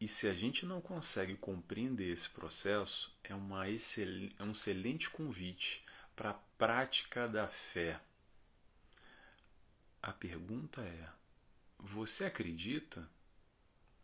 e 0.00 0.08
se 0.08 0.28
a 0.28 0.32
gente 0.32 0.64
não 0.64 0.80
consegue 0.80 1.36
compreender 1.36 2.10
esse 2.10 2.30
processo, 2.30 3.14
é, 3.22 3.34
uma 3.34 3.68
excel... 3.68 4.30
é 4.38 4.42
um 4.42 4.52
excelente 4.52 5.10
convite 5.10 5.84
para 6.14 6.30
a 6.30 6.40
prática 6.56 7.28
da 7.28 7.46
fé. 7.48 8.00
A 10.02 10.10
pergunta 10.10 10.80
é: 10.80 11.08
você 11.78 12.24
acredita? 12.24 13.06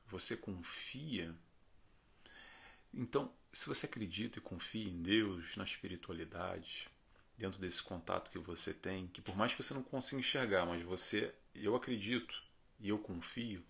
Você 0.08 0.36
confia? 0.36 1.34
Então, 2.92 3.32
se 3.52 3.66
você 3.66 3.86
acredita 3.86 4.38
e 4.38 4.42
confia 4.42 4.88
em 4.88 5.02
Deus, 5.02 5.56
na 5.56 5.64
espiritualidade, 5.64 6.88
dentro 7.36 7.60
desse 7.60 7.82
contato 7.82 8.30
que 8.30 8.38
você 8.38 8.72
tem, 8.72 9.06
que 9.08 9.20
por 9.20 9.36
mais 9.36 9.52
que 9.54 9.62
você 9.62 9.74
não 9.74 9.82
consiga 9.82 10.20
enxergar, 10.20 10.64
mas 10.66 10.82
você, 10.82 11.34
eu 11.54 11.74
acredito 11.76 12.42
e 12.80 12.88
eu 12.88 12.98
confio, 12.98 13.62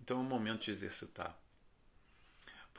então 0.00 0.18
é 0.18 0.20
o 0.20 0.24
momento 0.24 0.64
de 0.64 0.70
exercitar 0.70 1.38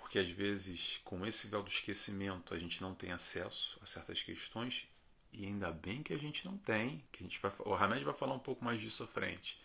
porque 0.09 0.17
às 0.17 0.29
vezes 0.31 0.99
com 1.03 1.23
esse 1.23 1.47
véu 1.47 1.61
do 1.61 1.69
esquecimento 1.69 2.55
a 2.55 2.57
gente 2.57 2.81
não 2.81 2.95
tem 2.95 3.11
acesso 3.11 3.77
a 3.79 3.85
certas 3.85 4.23
questões 4.23 4.87
e 5.31 5.45
ainda 5.45 5.71
bem 5.71 6.01
que 6.01 6.11
a 6.11 6.17
gente 6.17 6.43
não 6.47 6.57
tem, 6.57 7.03
que 7.11 7.23
a 7.23 7.27
gente 7.27 7.39
vai, 7.39 7.53
o 7.59 7.75
Hamed 7.75 8.03
vai 8.03 8.15
falar 8.15 8.33
um 8.33 8.39
pouco 8.39 8.65
mais 8.65 8.81
disso 8.81 9.03
à 9.03 9.07
frente. 9.07 9.61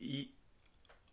E 0.00 0.34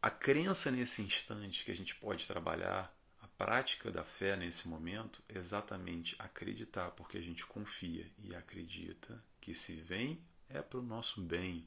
a 0.02 0.10
crença 0.10 0.72
nesse 0.72 1.02
instante 1.02 1.66
que 1.66 1.72
a 1.72 1.76
gente 1.76 1.94
pode 1.96 2.26
trabalhar, 2.26 2.90
prática 3.40 3.90
da 3.90 4.04
fé 4.04 4.36
nesse 4.36 4.68
momento, 4.68 5.24
é 5.30 5.38
exatamente 5.38 6.14
acreditar, 6.20 6.92
porque 6.92 7.18
a 7.18 7.22
gente 7.22 7.46
confia 7.46 8.06
e 8.22 8.36
acredita 8.36 9.24
que 9.40 9.56
se 9.56 9.76
vem 9.76 10.22
é 10.50 10.62
para 10.62 10.78
o 10.80 10.84
nosso 10.84 11.22
bem. 11.22 11.66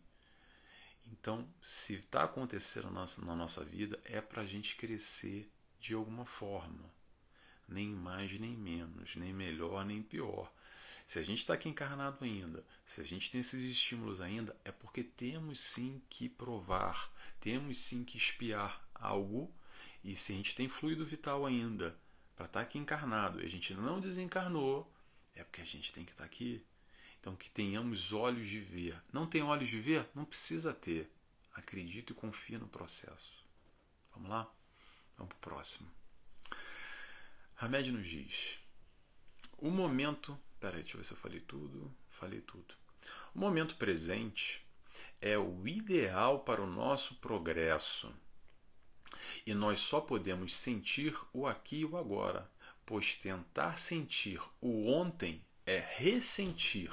Então, 1.06 1.48
se 1.62 1.94
está 1.94 2.24
acontecendo 2.24 2.84
na 2.84 3.00
nossa, 3.00 3.24
na 3.24 3.34
nossa 3.34 3.64
vida, 3.64 3.98
é 4.04 4.20
para 4.20 4.42
a 4.42 4.46
gente 4.46 4.76
crescer 4.76 5.50
de 5.80 5.94
alguma 5.94 6.26
forma. 6.26 6.84
Nem 7.66 7.88
mais 7.88 8.38
nem 8.38 8.54
menos, 8.54 9.16
nem 9.16 9.32
melhor 9.32 9.82
nem 9.82 10.02
pior. 10.02 10.52
Se 11.06 11.18
a 11.18 11.22
gente 11.22 11.38
está 11.38 11.54
aqui 11.54 11.70
encarnado 11.70 12.22
ainda, 12.22 12.62
se 12.84 13.00
a 13.00 13.04
gente 13.04 13.30
tem 13.30 13.40
esses 13.40 13.62
estímulos 13.62 14.20
ainda, 14.20 14.54
é 14.62 14.70
porque 14.70 15.02
temos 15.02 15.58
sim 15.58 16.02
que 16.10 16.28
provar, 16.28 17.10
temos 17.40 17.78
sim 17.78 18.04
que 18.04 18.18
espiar 18.18 18.86
algo. 18.94 19.50
E 20.04 20.16
se 20.16 20.32
a 20.32 20.36
gente 20.36 20.54
tem 20.54 20.68
fluido 20.68 21.06
vital 21.06 21.46
ainda 21.46 21.96
para 22.34 22.46
estar 22.46 22.60
tá 22.60 22.66
aqui 22.66 22.78
encarnado 22.78 23.40
e 23.40 23.46
a 23.46 23.48
gente 23.48 23.72
não 23.74 24.00
desencarnou, 24.00 24.92
é 25.34 25.44
porque 25.44 25.60
a 25.60 25.64
gente 25.64 25.92
tem 25.92 26.04
que 26.04 26.12
estar 26.12 26.24
tá 26.24 26.26
aqui. 26.26 26.64
Então, 27.20 27.36
que 27.36 27.48
tenhamos 27.48 28.12
olhos 28.12 28.48
de 28.48 28.58
ver. 28.58 29.00
Não 29.12 29.26
tem 29.26 29.42
olhos 29.42 29.68
de 29.68 29.80
ver? 29.80 30.08
Não 30.12 30.24
precisa 30.24 30.74
ter. 30.74 31.08
Acredita 31.54 32.12
e 32.12 32.16
confia 32.16 32.58
no 32.58 32.66
processo. 32.66 33.44
Vamos 34.12 34.28
lá? 34.28 34.52
Vamos 35.16 35.34
para 35.34 35.36
o 35.36 35.40
próximo. 35.40 35.88
Hamed 37.56 37.92
nos 37.92 38.08
diz: 38.08 38.58
o 39.58 39.70
momento. 39.70 40.36
Peraí, 40.58 40.82
deixa 40.82 40.96
eu 40.96 41.00
ver 41.00 41.06
se 41.06 41.12
eu 41.12 41.16
falei 41.16 41.40
tudo. 41.40 41.94
Falei 42.10 42.40
tudo. 42.40 42.74
O 43.34 43.38
momento 43.38 43.76
presente 43.76 44.66
é 45.20 45.38
o 45.38 45.66
ideal 45.66 46.40
para 46.40 46.60
o 46.60 46.66
nosso 46.66 47.16
progresso. 47.16 48.12
E 49.46 49.54
nós 49.54 49.80
só 49.80 50.00
podemos 50.00 50.54
sentir 50.54 51.16
o 51.32 51.46
aqui 51.46 51.78
e 51.78 51.84
o 51.84 51.96
agora, 51.96 52.50
pois 52.84 53.16
tentar 53.16 53.78
sentir 53.78 54.40
o 54.60 54.88
ontem 54.88 55.42
é 55.66 55.78
ressentir. 55.96 56.92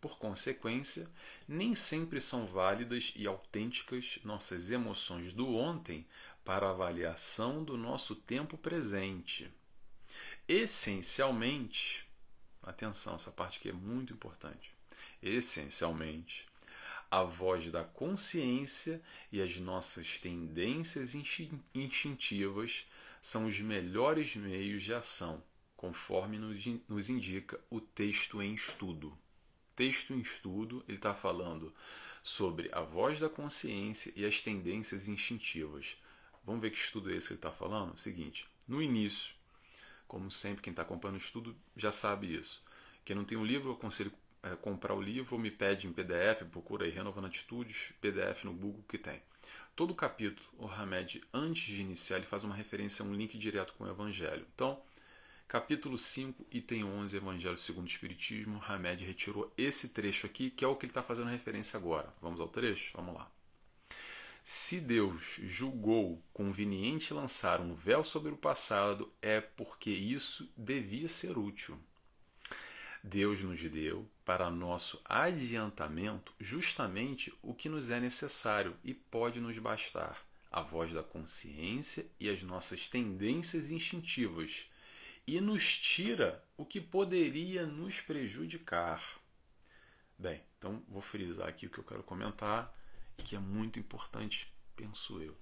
Por 0.00 0.18
consequência, 0.18 1.10
nem 1.46 1.74
sempre 1.74 2.20
são 2.20 2.46
válidas 2.46 3.12
e 3.16 3.26
autênticas 3.26 4.18
nossas 4.24 4.70
emoções 4.70 5.32
do 5.32 5.54
ontem 5.56 6.06
para 6.44 6.70
avaliação 6.70 7.62
do 7.62 7.76
nosso 7.76 8.14
tempo 8.14 8.56
presente. 8.56 9.52
Essencialmente, 10.48 12.08
atenção, 12.62 13.16
essa 13.16 13.30
parte 13.30 13.58
aqui 13.58 13.68
é 13.68 13.72
muito 13.72 14.14
importante. 14.14 14.72
Essencialmente, 15.22 16.47
a 17.10 17.22
voz 17.22 17.70
da 17.70 17.84
consciência 17.84 19.02
e 19.32 19.40
as 19.40 19.56
nossas 19.56 20.20
tendências 20.20 21.14
instintivas 21.74 22.86
são 23.20 23.46
os 23.46 23.58
melhores 23.60 24.36
meios 24.36 24.82
de 24.82 24.92
ação, 24.92 25.42
conforme 25.76 26.38
nos 26.38 27.10
indica 27.10 27.58
o 27.70 27.80
texto 27.80 28.42
em 28.42 28.54
estudo. 28.54 29.16
Texto 29.74 30.12
em 30.12 30.20
estudo, 30.20 30.84
ele 30.86 30.98
está 30.98 31.14
falando 31.14 31.72
sobre 32.22 32.68
a 32.72 32.80
voz 32.80 33.20
da 33.20 33.28
consciência 33.28 34.12
e 34.14 34.24
as 34.24 34.40
tendências 34.40 35.08
instintivas. 35.08 35.96
Vamos 36.44 36.60
ver 36.60 36.70
que 36.70 36.78
estudo 36.78 37.10
é 37.10 37.16
esse 37.16 37.28
que 37.28 37.34
ele 37.34 37.38
está 37.38 37.50
falando? 37.52 37.96
Seguinte, 37.96 38.46
no 38.66 38.82
início, 38.82 39.34
como 40.06 40.30
sempre, 40.30 40.62
quem 40.62 40.72
está 40.72 40.82
acompanhando 40.82 41.16
o 41.16 41.22
estudo 41.22 41.56
já 41.76 41.92
sabe 41.92 42.34
isso. 42.34 42.62
Quem 43.04 43.16
não 43.16 43.24
tem 43.24 43.38
um 43.38 43.44
livro, 43.44 43.70
eu 43.70 43.74
aconselho 43.74 44.12
é, 44.42 44.54
comprar 44.56 44.94
o 44.94 45.00
livro 45.00 45.34
ou 45.34 45.40
me 45.40 45.50
pede 45.50 45.86
em 45.86 45.92
PDF, 45.92 46.42
procura 46.50 46.84
aí 46.84 46.90
Renovando 46.90 47.26
Atitudes, 47.26 47.92
PDF 48.00 48.44
no 48.44 48.52
Google 48.52 48.84
que 48.88 48.98
tem. 48.98 49.20
Todo 49.74 49.94
capítulo, 49.94 50.48
o 50.58 50.66
Hamed, 50.66 51.22
antes 51.32 51.62
de 51.62 51.80
iniciar, 51.80 52.16
ele 52.16 52.26
faz 52.26 52.42
uma 52.44 52.54
referência 52.54 53.04
a 53.04 53.06
um 53.06 53.14
link 53.14 53.38
direto 53.38 53.74
com 53.74 53.84
o 53.84 53.88
Evangelho. 53.88 54.44
Então, 54.54 54.82
capítulo 55.46 55.96
5, 55.96 56.46
item 56.50 56.84
11, 56.84 57.16
Evangelho 57.16 57.58
segundo 57.58 57.84
o 57.84 57.88
Espiritismo, 57.90 58.62
Hamed 58.66 59.04
retirou 59.04 59.52
esse 59.56 59.90
trecho 59.90 60.26
aqui, 60.26 60.50
que 60.50 60.64
é 60.64 60.68
o 60.68 60.74
que 60.74 60.86
ele 60.86 60.90
está 60.90 61.02
fazendo 61.02 61.30
referência 61.30 61.76
agora. 61.76 62.12
Vamos 62.20 62.40
ao 62.40 62.48
trecho? 62.48 62.96
Vamos 62.96 63.14
lá. 63.14 63.30
Se 64.50 64.80
Deus 64.80 65.38
julgou 65.42 66.22
conveniente 66.32 67.12
lançar 67.12 67.60
um 67.60 67.74
véu 67.74 68.02
sobre 68.02 68.32
o 68.32 68.36
passado, 68.36 69.12
é 69.20 69.42
porque 69.42 69.90
isso 69.90 70.50
devia 70.56 71.06
ser 71.06 71.36
útil. 71.36 71.78
Deus 73.02 73.42
nos 73.42 73.62
deu, 73.62 74.08
para 74.24 74.50
nosso 74.50 75.00
adiantamento, 75.04 76.32
justamente 76.40 77.32
o 77.40 77.54
que 77.54 77.68
nos 77.68 77.90
é 77.90 78.00
necessário 78.00 78.76
e 78.82 78.92
pode 78.92 79.40
nos 79.40 79.58
bastar: 79.58 80.26
a 80.50 80.62
voz 80.62 80.92
da 80.92 81.02
consciência 81.02 82.06
e 82.18 82.28
as 82.28 82.42
nossas 82.42 82.88
tendências 82.88 83.70
instintivas, 83.70 84.68
e 85.26 85.40
nos 85.40 85.78
tira 85.78 86.42
o 86.56 86.64
que 86.64 86.80
poderia 86.80 87.66
nos 87.66 88.00
prejudicar. 88.00 89.20
Bem, 90.18 90.42
então 90.58 90.82
vou 90.88 91.00
frisar 91.00 91.48
aqui 91.48 91.66
o 91.66 91.70
que 91.70 91.78
eu 91.78 91.84
quero 91.84 92.02
comentar, 92.02 92.74
que 93.18 93.36
é 93.36 93.38
muito 93.38 93.78
importante, 93.78 94.52
penso 94.74 95.20
eu. 95.20 95.36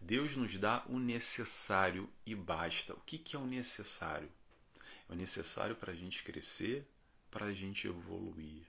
Deus 0.00 0.36
nos 0.36 0.56
dá 0.56 0.82
o 0.86 0.98
necessário 0.98 2.08
e 2.24 2.34
basta. 2.34 2.94
O 2.94 3.00
que 3.00 3.36
é 3.36 3.38
o 3.38 3.46
necessário? 3.46 4.30
É 5.10 5.14
necessário 5.14 5.74
para 5.74 5.92
a 5.92 5.94
gente 5.94 6.22
crescer, 6.22 6.86
para 7.30 7.46
a 7.46 7.52
gente 7.52 7.86
evoluir. 7.86 8.66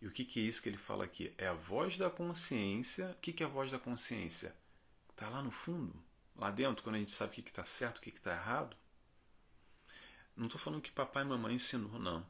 E 0.00 0.06
o 0.06 0.10
que, 0.10 0.24
que 0.24 0.40
é 0.40 0.44
isso 0.44 0.62
que 0.62 0.68
ele 0.68 0.78
fala 0.78 1.04
aqui? 1.04 1.34
É 1.36 1.46
a 1.46 1.52
voz 1.52 1.98
da 1.98 2.08
consciência. 2.08 3.10
O 3.10 3.20
que, 3.20 3.32
que 3.32 3.42
é 3.42 3.46
a 3.46 3.48
voz 3.48 3.70
da 3.70 3.78
consciência? 3.78 4.54
Está 5.10 5.28
lá 5.28 5.42
no 5.42 5.50
fundo, 5.50 5.94
lá 6.34 6.50
dentro, 6.50 6.82
quando 6.82 6.96
a 6.96 6.98
gente 6.98 7.12
sabe 7.12 7.32
o 7.32 7.34
que 7.34 7.50
está 7.50 7.64
certo, 7.66 7.98
o 7.98 8.00
que 8.00 8.08
está 8.08 8.32
errado. 8.32 8.74
Não 10.34 10.46
estou 10.46 10.58
falando 10.58 10.80
que 10.80 10.90
papai 10.90 11.22
e 11.22 11.26
mamãe 11.26 11.54
ensinou, 11.54 11.98
não. 11.98 12.26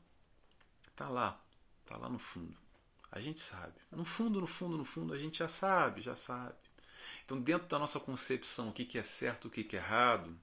Está 0.88 1.09
lá, 1.09 1.40
está 1.83 1.96
lá 1.96 2.09
no 2.09 2.18
fundo. 2.18 2.57
A 3.12 3.20
gente 3.20 3.40
sabe. 3.40 3.75
No 3.90 4.05
fundo, 4.05 4.40
no 4.40 4.46
fundo, 4.46 4.77
no 4.77 4.85
fundo, 4.85 5.14
a 5.14 5.18
gente 5.18 5.38
já 5.38 5.49
sabe, 5.49 6.01
já 6.01 6.16
sabe. 6.16 6.57
Então, 7.25 7.40
dentro 7.40 7.68
da 7.68 7.79
nossa 7.79 8.01
concepção, 8.01 8.70
o 8.70 8.73
que, 8.73 8.85
que 8.85 8.99
é 8.99 9.03
certo, 9.05 9.46
o 9.46 9.51
que, 9.51 9.62
que 9.62 9.77
é 9.77 9.79
errado, 9.79 10.37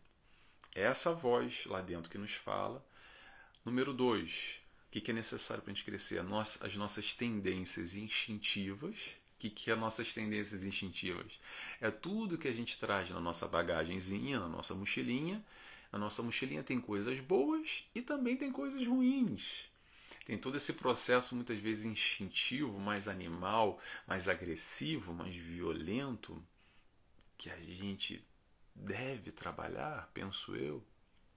é 0.74 0.84
essa 0.84 1.14
voz 1.14 1.66
lá 1.66 1.82
dentro 1.82 2.10
que 2.10 2.18
nos 2.18 2.34
fala. 2.34 2.86
Número 3.68 3.94
dois, 3.94 4.62
o 4.88 4.92
que, 4.92 5.02
que 5.02 5.12
é 5.12 5.14
necessário 5.14 5.62
para 5.62 5.74
a 5.74 5.76
gente 5.76 5.84
crescer? 5.84 6.22
as 6.62 6.76
nossas 6.78 7.14
tendências 7.14 7.98
instintivas. 7.98 8.96
O 8.96 9.40
que, 9.40 9.50
que 9.50 9.70
é 9.70 9.76
nossas 9.76 10.14
tendências 10.14 10.64
instintivas? 10.64 11.38
É 11.82 11.92
tudo 11.92 12.38
que 12.38 12.48
a 12.48 12.54
gente 12.54 12.80
traz 12.80 13.10
na 13.10 13.20
nossa 13.20 13.46
bagagenzinha, 13.46 14.40
na 14.40 14.48
nossa 14.48 14.74
mochilinha. 14.74 15.46
Na 15.92 16.00
nossa 16.00 16.24
mochilinha 16.24 16.64
tem 16.64 16.80
coisas 16.80 17.20
boas 17.20 17.84
e 17.94 18.02
também 18.02 18.38
tem 18.38 18.54
coisas 18.54 18.88
ruins. 18.88 19.66
Tem 20.26 20.38
todo 20.38 20.56
esse 20.56 20.72
processo, 20.72 21.36
muitas 21.36 21.60
vezes 21.60 21.84
instintivo, 21.84 22.80
mais 22.80 23.06
animal, 23.10 23.82
mais 24.08 24.30
agressivo, 24.30 25.14
mais 25.14 25.36
violento, 25.36 26.42
que 27.38 27.50
a 27.50 27.60
gente 27.60 28.26
deve 28.74 29.30
trabalhar, 29.30 30.10
penso 30.14 30.56
eu, 30.56 30.82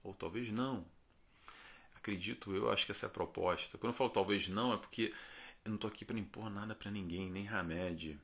ou 0.01 0.13
talvez 0.13 0.49
não. 0.49 0.85
Acredito 2.01 2.55
eu, 2.55 2.71
acho 2.71 2.83
que 2.83 2.91
essa 2.91 3.05
é 3.05 3.07
a 3.07 3.11
proposta. 3.11 3.77
Quando 3.77 3.93
eu 3.93 3.97
falo 3.97 4.09
talvez 4.09 4.47
não, 4.47 4.73
é 4.73 4.77
porque 4.77 5.13
eu 5.63 5.69
não 5.69 5.75
estou 5.75 5.87
aqui 5.87 6.03
para 6.03 6.17
impor 6.17 6.49
nada 6.49 6.73
para 6.73 6.89
ninguém, 6.89 7.29
nem 7.29 7.47
Hamed, 7.47 8.19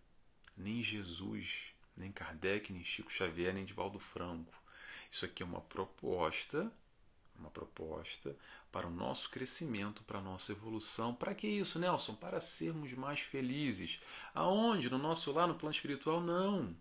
nem 0.57 0.81
Jesus, 0.81 1.73
nem 1.95 2.11
Kardec, 2.11 2.73
nem 2.73 2.83
Chico 2.83 3.11
Xavier, 3.11 3.53
nem 3.53 3.65
Divaldo 3.65 3.99
Franco. 3.99 4.51
Isso 5.11 5.25
aqui 5.25 5.43
é 5.43 5.45
uma 5.45 5.61
proposta, 5.61 6.71
uma 7.37 7.51
proposta 7.51 8.35
para 8.71 8.87
o 8.87 8.91
nosso 8.91 9.29
crescimento, 9.29 10.01
para 10.03 10.17
a 10.17 10.23
nossa 10.23 10.53
evolução. 10.53 11.13
Para 11.13 11.35
que 11.35 11.47
isso, 11.47 11.77
Nelson? 11.77 12.15
Para 12.15 12.41
sermos 12.41 12.91
mais 12.93 13.19
felizes. 13.19 14.01
Aonde? 14.33 14.89
No 14.89 14.97
nosso 14.97 15.31
lar, 15.31 15.47
no 15.47 15.53
plano 15.53 15.75
espiritual? 15.75 16.19
Não. 16.19 16.75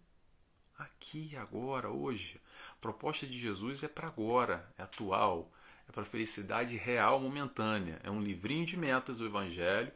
Aqui, 0.78 1.36
agora, 1.36 1.90
hoje. 1.90 2.40
A 2.72 2.80
proposta 2.80 3.26
de 3.26 3.38
Jesus 3.38 3.82
é 3.82 3.88
para 3.88 4.08
agora, 4.08 4.72
é 4.78 4.82
atual 4.82 5.52
é 5.88 5.92
para 5.92 6.02
a 6.02 6.06
felicidade 6.06 6.76
real 6.76 7.20
momentânea. 7.20 8.00
É 8.02 8.10
um 8.10 8.20
livrinho 8.20 8.66
de 8.66 8.76
metas 8.76 9.18
do 9.18 9.26
Evangelho 9.26 9.92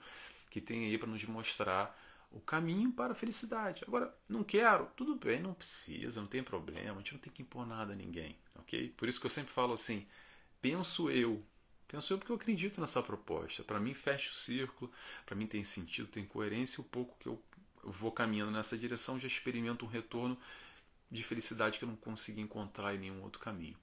que 0.50 0.60
tem 0.60 0.86
aí 0.86 0.98
para 0.98 1.08
nos 1.08 1.24
mostrar 1.24 1.96
o 2.30 2.40
caminho 2.40 2.92
para 2.92 3.12
a 3.12 3.14
felicidade. 3.14 3.82
Agora, 3.86 4.14
não 4.28 4.44
quero, 4.44 4.86
tudo 4.96 5.16
bem, 5.16 5.40
não 5.40 5.54
precisa, 5.54 6.20
não 6.20 6.28
tem 6.28 6.42
problema, 6.42 6.92
a 6.92 6.98
gente 6.98 7.14
não 7.14 7.20
tem 7.20 7.32
que 7.32 7.42
impor 7.42 7.66
nada 7.66 7.92
a 7.92 7.96
ninguém, 7.96 8.36
ok? 8.56 8.88
Por 8.96 9.08
isso 9.08 9.20
que 9.20 9.26
eu 9.26 9.30
sempre 9.30 9.52
falo 9.52 9.72
assim, 9.72 10.06
penso 10.62 11.10
eu, 11.10 11.44
penso 11.88 12.12
eu 12.12 12.18
porque 12.18 12.30
eu 12.30 12.36
acredito 12.36 12.80
nessa 12.80 13.02
proposta. 13.02 13.64
Para 13.64 13.80
mim 13.80 13.94
fecha 13.94 14.30
o 14.30 14.34
círculo, 14.34 14.92
para 15.26 15.34
mim 15.34 15.46
tem 15.46 15.64
sentido, 15.64 16.08
tem 16.08 16.24
coerência, 16.24 16.80
o 16.80 16.84
pouco 16.84 17.16
que 17.18 17.26
eu 17.26 17.42
vou 17.82 18.12
caminhando 18.12 18.52
nessa 18.52 18.76
direção 18.78 19.18
já 19.18 19.26
experimento 19.26 19.84
um 19.84 19.88
retorno 19.88 20.38
de 21.10 21.24
felicidade 21.24 21.78
que 21.78 21.84
eu 21.84 21.88
não 21.88 21.96
consegui 21.96 22.40
encontrar 22.40 22.94
em 22.94 22.98
nenhum 22.98 23.22
outro 23.22 23.40
caminho. 23.40 23.76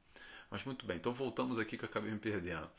Mas 0.49 0.63
muito 0.63 0.86
bem, 0.86 0.97
então 0.97 1.13
voltamos 1.13 1.60
aqui 1.60 1.77
que 1.77 1.83
eu 1.83 1.89
acabei 1.89 2.12
me 2.12 2.19
perdendo. 2.19 2.69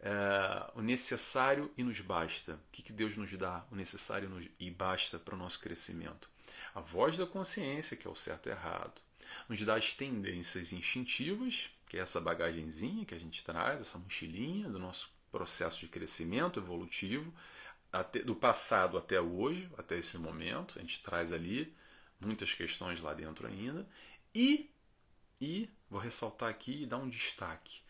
É, 0.00 0.70
o 0.74 0.82
necessário 0.82 1.70
e 1.76 1.82
nos 1.82 2.00
basta. 2.00 2.54
O 2.54 2.58
que, 2.72 2.82
que 2.82 2.92
Deus 2.92 3.16
nos 3.16 3.32
dá? 3.36 3.64
O 3.70 3.76
necessário 3.76 4.50
e 4.58 4.70
basta 4.70 5.18
para 5.18 5.34
o 5.34 5.38
nosso 5.38 5.60
crescimento. 5.60 6.28
A 6.74 6.80
voz 6.80 7.16
da 7.16 7.26
consciência, 7.26 7.96
que 7.96 8.06
é 8.06 8.10
o 8.10 8.16
certo 8.16 8.48
e 8.48 8.52
errado. 8.52 9.00
Nos 9.48 9.62
dá 9.64 9.76
as 9.76 9.94
tendências 9.94 10.72
instintivas, 10.72 11.70
que 11.88 11.96
é 11.96 12.00
essa 12.00 12.20
bagagenzinha 12.20 13.04
que 13.04 13.14
a 13.14 13.18
gente 13.18 13.44
traz, 13.44 13.80
essa 13.80 13.98
mochilinha 13.98 14.68
do 14.68 14.78
nosso 14.78 15.10
processo 15.30 15.80
de 15.80 15.88
crescimento 15.88 16.58
evolutivo, 16.58 17.32
até, 17.92 18.20
do 18.20 18.34
passado 18.34 18.98
até 18.98 19.20
hoje, 19.20 19.70
até 19.78 19.98
esse 19.98 20.18
momento. 20.18 20.78
A 20.78 20.82
gente 20.82 21.02
traz 21.02 21.32
ali 21.32 21.74
muitas 22.20 22.54
questões 22.54 23.00
lá 23.00 23.14
dentro 23.14 23.46
ainda. 23.46 23.86
E 24.34 24.68
e 25.42 25.68
vou 25.92 26.00
ressaltar 26.00 26.48
aqui 26.48 26.82
e 26.82 26.86
dar 26.86 26.96
um 26.96 27.08
destaque. 27.08 27.82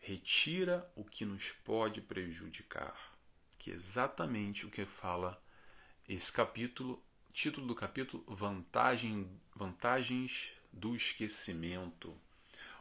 Retira 0.00 0.90
o 0.96 1.04
que 1.04 1.24
nos 1.24 1.52
pode 1.64 2.00
prejudicar, 2.00 3.16
que 3.56 3.70
é 3.70 3.74
exatamente 3.74 4.66
o 4.66 4.70
que 4.70 4.84
fala 4.84 5.40
esse 6.08 6.32
capítulo, 6.32 7.00
título 7.32 7.68
do 7.68 7.76
capítulo 7.76 8.24
Vantagem, 8.26 9.30
Vantagens 9.54 10.50
do 10.72 10.96
Esquecimento. 10.96 12.12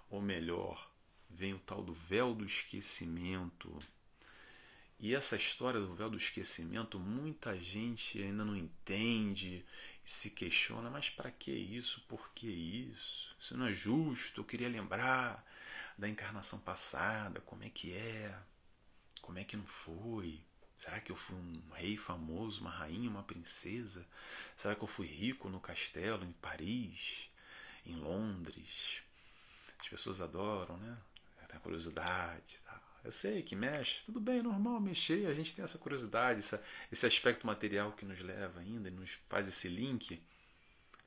Ou 0.10 0.24
melhor, 0.24 0.90
vem 1.30 1.54
o 1.54 1.60
tal 1.60 1.84
do 1.84 1.94
véu 1.94 2.34
do 2.34 2.44
esquecimento. 2.44 3.78
E 5.00 5.14
essa 5.14 5.36
história 5.36 5.80
do 5.80 5.94
véu 5.94 6.10
do 6.10 6.18
esquecimento, 6.18 7.00
muita 7.00 7.56
gente 7.60 8.20
ainda 8.20 8.44
não 8.44 8.56
entende 8.56 9.64
se 10.08 10.30
questiona, 10.30 10.90
mas 10.90 11.10
para 11.10 11.30
que 11.30 11.52
isso? 11.52 12.00
Por 12.08 12.30
que 12.34 12.48
isso? 12.48 13.36
Isso 13.38 13.58
não 13.58 13.68
é 13.68 13.74
justo. 13.74 14.40
Eu 14.40 14.46
queria 14.46 14.70
lembrar 14.70 15.46
da 15.98 16.08
encarnação 16.08 16.60
passada, 16.60 17.42
como 17.42 17.66
é 17.66 17.70
que 17.70 17.94
é, 17.94 18.34
como 19.22 19.38
é 19.38 19.44
que 19.44 19.58
não 19.58 19.66
foi. 19.66 20.42
Será 20.78 21.02
que 21.02 21.12
eu 21.12 21.16
fui 21.18 21.36
um 21.36 21.62
rei 21.74 21.98
famoso, 21.98 22.62
uma 22.62 22.70
rainha, 22.70 23.10
uma 23.10 23.24
princesa? 23.24 24.08
Será 24.56 24.76
que 24.76 24.82
eu 24.82 24.88
fui 24.88 25.08
rico 25.08 25.50
no 25.50 25.60
castelo 25.60 26.24
em 26.24 26.32
Paris, 26.32 27.30
em 27.86 27.96
Londres? 27.98 29.02
As 29.78 29.90
pessoas 29.90 30.22
adoram, 30.22 30.78
né? 30.78 30.98
Tem 31.50 31.60
curiosidade, 31.60 32.60
tá? 32.64 32.82
Eu 33.08 33.12
sei 33.14 33.42
que 33.42 33.56
mexe, 33.56 34.04
tudo 34.04 34.20
bem, 34.20 34.40
é 34.40 34.44
normal 34.44 34.82
mexer, 34.82 35.28
a 35.28 35.34
gente 35.34 35.56
tem 35.56 35.64
essa 35.64 35.78
curiosidade, 35.78 36.40
essa, 36.40 36.62
esse 36.92 37.06
aspecto 37.06 37.48
material 37.48 37.94
que 37.94 38.04
nos 38.04 38.20
leva 38.20 38.60
ainda 38.60 38.90
nos 38.90 39.12
faz 39.30 39.48
esse 39.48 39.70
link, 39.70 40.22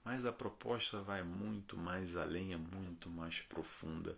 mas 0.03 0.25
a 0.25 0.33
proposta 0.33 1.03
vai 1.03 1.23
muito 1.23 1.77
mais 1.77 2.17
além, 2.17 2.55
é 2.55 2.57
muito 2.57 3.11
mais 3.11 3.41
profunda. 3.41 4.17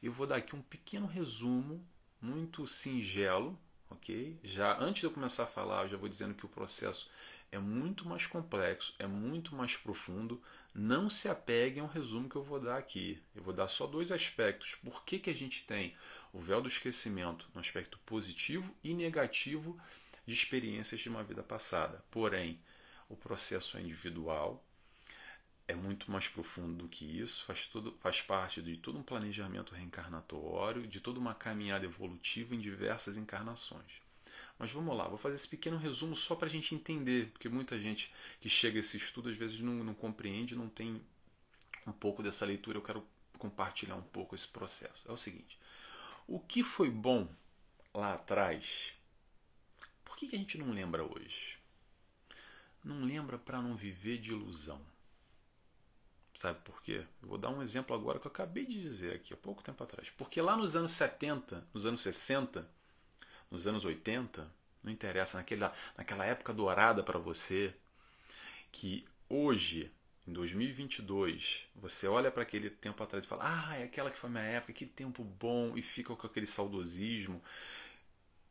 Eu 0.00 0.12
vou 0.12 0.24
dar 0.24 0.36
aqui 0.36 0.54
um 0.54 0.62
pequeno 0.62 1.08
resumo, 1.08 1.84
muito 2.22 2.68
singelo, 2.68 3.58
ok? 3.90 4.38
Já 4.44 4.78
antes 4.78 5.00
de 5.00 5.06
eu 5.06 5.10
começar 5.10 5.42
a 5.42 5.48
falar, 5.48 5.82
eu 5.82 5.88
já 5.88 5.96
vou 5.96 6.08
dizendo 6.08 6.32
que 6.32 6.46
o 6.46 6.48
processo 6.48 7.10
é 7.50 7.58
muito 7.58 8.08
mais 8.08 8.24
complexo, 8.24 8.94
é 9.00 9.06
muito 9.08 9.52
mais 9.52 9.76
profundo. 9.76 10.40
Não 10.78 11.08
se 11.08 11.26
apeguem 11.26 11.82
ao 11.82 11.88
resumo 11.88 12.28
que 12.28 12.36
eu 12.36 12.42
vou 12.42 12.60
dar 12.60 12.76
aqui. 12.76 13.22
Eu 13.34 13.42
vou 13.42 13.54
dar 13.54 13.66
só 13.66 13.86
dois 13.86 14.12
aspectos. 14.12 14.74
Por 14.74 15.04
que, 15.04 15.18
que 15.18 15.30
a 15.30 15.34
gente 15.34 15.64
tem 15.64 15.96
o 16.34 16.38
véu 16.38 16.60
do 16.60 16.68
esquecimento 16.68 17.48
no 17.54 17.60
aspecto 17.60 17.98
positivo 18.04 18.70
e 18.84 18.92
negativo 18.92 19.80
de 20.26 20.34
experiências 20.34 21.00
de 21.00 21.08
uma 21.08 21.24
vida 21.24 21.42
passada. 21.42 22.04
Porém, 22.10 22.60
o 23.08 23.16
processo 23.16 23.78
é 23.78 23.80
individual, 23.80 24.62
é 25.66 25.74
muito 25.74 26.10
mais 26.10 26.28
profundo 26.28 26.82
do 26.82 26.88
que 26.88 27.04
isso, 27.04 27.44
faz, 27.44 27.66
todo, 27.66 27.96
faz 28.02 28.20
parte 28.20 28.60
de 28.60 28.76
todo 28.76 28.98
um 28.98 29.02
planejamento 29.02 29.74
reencarnatório, 29.74 30.86
de 30.86 31.00
toda 31.00 31.18
uma 31.18 31.34
caminhada 31.34 31.86
evolutiva 31.86 32.54
em 32.54 32.60
diversas 32.60 33.16
encarnações. 33.16 34.05
Mas 34.58 34.72
vamos 34.72 34.96
lá, 34.96 35.06
vou 35.06 35.18
fazer 35.18 35.34
esse 35.34 35.48
pequeno 35.48 35.76
resumo 35.76 36.16
só 36.16 36.34
para 36.34 36.46
a 36.46 36.50
gente 36.50 36.74
entender, 36.74 37.30
porque 37.32 37.48
muita 37.48 37.78
gente 37.78 38.12
que 38.40 38.48
chega 38.48 38.78
a 38.78 38.80
esse 38.80 38.96
estudo 38.96 39.28
às 39.28 39.36
vezes 39.36 39.60
não, 39.60 39.84
não 39.84 39.94
compreende, 39.94 40.56
não 40.56 40.68
tem 40.68 41.00
um 41.86 41.92
pouco 41.92 42.22
dessa 42.22 42.46
leitura. 42.46 42.78
Eu 42.78 42.82
quero 42.82 43.06
compartilhar 43.38 43.96
um 43.96 44.02
pouco 44.02 44.34
esse 44.34 44.48
processo. 44.48 45.02
É 45.06 45.12
o 45.12 45.16
seguinte: 45.16 45.58
o 46.26 46.40
que 46.40 46.62
foi 46.62 46.90
bom 46.90 47.28
lá 47.92 48.14
atrás, 48.14 48.92
por 50.04 50.16
que, 50.16 50.26
que 50.26 50.36
a 50.36 50.38
gente 50.38 50.58
não 50.58 50.70
lembra 50.72 51.04
hoje? 51.04 51.58
Não 52.82 53.04
lembra 53.04 53.36
para 53.36 53.60
não 53.60 53.76
viver 53.76 54.18
de 54.18 54.30
ilusão. 54.30 54.80
Sabe 56.34 56.60
por 56.60 56.82
quê? 56.82 57.04
Eu 57.22 57.28
vou 57.28 57.38
dar 57.38 57.48
um 57.48 57.62
exemplo 57.62 57.96
agora 57.96 58.18
que 58.18 58.26
eu 58.26 58.30
acabei 58.30 58.66
de 58.66 58.80
dizer 58.80 59.14
aqui 59.14 59.32
há 59.32 59.36
pouco 59.36 59.62
tempo 59.62 59.82
atrás. 59.82 60.10
Porque 60.10 60.40
lá 60.40 60.56
nos 60.56 60.76
anos 60.76 60.92
70, 60.92 61.66
nos 61.72 61.86
anos 61.86 62.02
60, 62.02 62.68
nos 63.50 63.66
anos 63.66 63.84
80, 63.84 64.50
não 64.82 64.92
interessa, 64.92 65.38
naquela, 65.38 65.74
naquela 65.96 66.24
época 66.24 66.52
dourada 66.52 67.02
para 67.02 67.18
você, 67.18 67.74
que 68.70 69.06
hoje, 69.28 69.90
em 70.26 70.32
2022, 70.32 71.66
você 71.74 72.06
olha 72.06 72.30
para 72.30 72.42
aquele 72.42 72.70
tempo 72.70 73.02
atrás 73.02 73.24
e 73.24 73.28
fala: 73.28 73.44
Ah, 73.44 73.76
é 73.76 73.84
aquela 73.84 74.10
que 74.10 74.18
foi 74.18 74.30
minha 74.30 74.42
época, 74.44 74.72
que 74.72 74.86
tempo 74.86 75.24
bom, 75.24 75.76
e 75.76 75.82
fica 75.82 76.14
com 76.14 76.26
aquele 76.26 76.46
saudosismo 76.46 77.42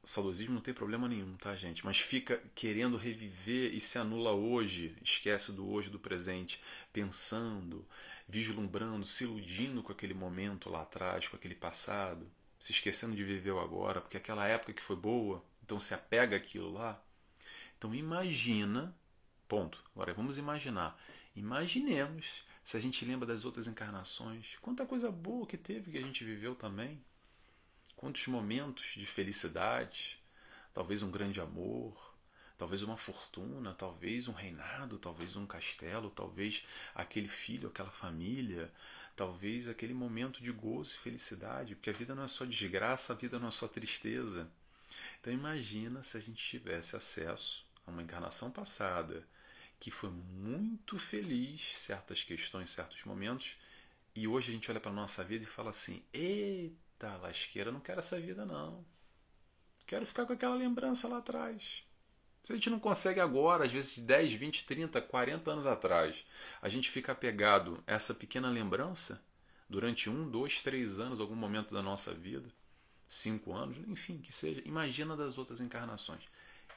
saudosismo 0.05 0.53
não 0.53 0.61
tem 0.61 0.73
problema 0.73 1.07
nenhum, 1.07 1.35
tá, 1.35 1.55
gente? 1.55 1.83
Mas 1.83 1.97
fica 1.99 2.41
querendo 2.53 2.95
reviver 2.95 3.73
e 3.73 3.81
se 3.81 3.97
anula 3.97 4.31
hoje, 4.31 4.95
esquece 5.01 5.51
do 5.51 5.67
hoje, 5.67 5.89
do 5.89 5.99
presente, 5.99 6.61
pensando, 6.93 7.85
vislumbrando, 8.27 9.05
se 9.05 9.23
iludindo 9.23 9.81
com 9.81 9.91
aquele 9.91 10.13
momento 10.13 10.69
lá 10.69 10.83
atrás, 10.83 11.27
com 11.27 11.35
aquele 11.35 11.55
passado, 11.55 12.29
se 12.65 12.71
esquecendo 12.71 13.15
de 13.15 13.23
viver 13.23 13.51
o 13.51 13.59
agora, 13.59 14.01
porque 14.01 14.17
aquela 14.17 14.47
época 14.47 14.73
que 14.73 14.81
foi 14.81 14.95
boa, 14.95 15.45
então 15.63 15.79
se 15.79 15.93
apega 15.93 16.35
àquilo 16.35 16.73
lá. 16.73 16.99
Então 17.77 17.93
imagina, 17.93 18.97
ponto. 19.47 19.79
Agora 19.93 20.15
vamos 20.15 20.39
imaginar. 20.39 20.99
Imaginemos 21.35 22.43
se 22.63 22.75
a 22.75 22.79
gente 22.79 23.05
lembra 23.05 23.27
das 23.27 23.45
outras 23.45 23.67
encarnações, 23.67 24.57
quanta 24.63 24.83
coisa 24.83 25.11
boa 25.11 25.45
que 25.45 25.57
teve 25.57 25.91
que 25.91 25.97
a 25.99 26.01
gente 26.01 26.23
viveu 26.23 26.55
também. 26.55 26.99
Quantos 27.95 28.25
momentos 28.25 28.95
de 28.95 29.05
felicidade, 29.05 30.17
talvez 30.73 31.03
um 31.03 31.11
grande 31.11 31.39
amor, 31.39 32.15
talvez 32.57 32.81
uma 32.81 32.97
fortuna, 32.97 33.75
talvez 33.75 34.27
um 34.27 34.33
reinado, 34.33 34.97
talvez 34.97 35.35
um 35.35 35.45
castelo, 35.45 36.09
talvez 36.09 36.65
aquele 36.95 37.27
filho, 37.27 37.69
aquela 37.69 37.91
família, 37.91 38.73
talvez 39.15 39.67
aquele 39.69 39.93
momento 39.93 40.43
de 40.43 40.51
gozo 40.51 40.93
e 40.93 40.97
felicidade, 40.97 41.75
porque 41.75 41.89
a 41.89 41.93
vida 41.93 42.13
não 42.13 42.23
é 42.23 42.27
só 42.27 42.45
desgraça, 42.45 43.13
a 43.13 43.15
vida 43.15 43.39
não 43.39 43.47
é 43.47 43.51
só 43.51 43.67
tristeza. 43.67 44.49
Então 45.19 45.31
imagina 45.31 46.03
se 46.03 46.17
a 46.17 46.19
gente 46.19 46.43
tivesse 46.43 46.95
acesso 46.95 47.65
a 47.85 47.91
uma 47.91 48.03
encarnação 48.03 48.51
passada 48.51 49.25
que 49.79 49.91
foi 49.91 50.09
muito 50.09 50.97
feliz, 50.97 51.77
certas 51.77 52.23
questões, 52.23 52.69
certos 52.69 53.03
momentos, 53.03 53.55
e 54.15 54.27
hoje 54.27 54.51
a 54.51 54.53
gente 54.53 54.69
olha 54.71 54.79
para 54.79 54.91
a 54.91 54.95
nossa 54.95 55.23
vida 55.23 55.43
e 55.43 55.47
fala 55.47 55.69
assim: 55.69 56.03
eita! 56.13 57.15
Lasqueira, 57.17 57.71
não 57.71 57.79
quero 57.79 57.99
essa 57.99 58.19
vida 58.19 58.45
não. 58.45 58.83
Quero 59.85 60.05
ficar 60.05 60.25
com 60.25 60.33
aquela 60.33 60.55
lembrança 60.55 61.07
lá 61.07 61.17
atrás. 61.17 61.84
Se 62.45 62.51
a 62.51 62.55
gente 62.55 62.69
não 62.69 62.79
consegue 62.79 63.19
agora, 63.19 63.65
às 63.65 63.71
vezes 63.71 63.97
10, 63.97 64.33
20, 64.33 64.65
30, 64.67 65.01
40 65.01 65.49
anos 65.49 65.65
atrás, 65.65 66.23
a 66.61 66.69
gente 66.69 66.91
fica 66.91 67.11
apegado 67.11 67.83
a 67.87 67.93
essa 67.93 68.13
pequena 68.13 68.51
lembrança 68.51 69.19
durante 69.67 70.11
um, 70.11 70.29
dois, 70.29 70.61
três 70.61 70.99
anos, 70.99 71.19
algum 71.19 71.33
momento 71.33 71.73
da 71.73 71.81
nossa 71.81 72.13
vida, 72.13 72.47
cinco 73.07 73.51
anos, 73.51 73.79
enfim, 73.87 74.19
que 74.19 74.31
seja. 74.31 74.61
Imagina 74.63 75.17
das 75.17 75.39
outras 75.39 75.59
encarnações. 75.59 76.21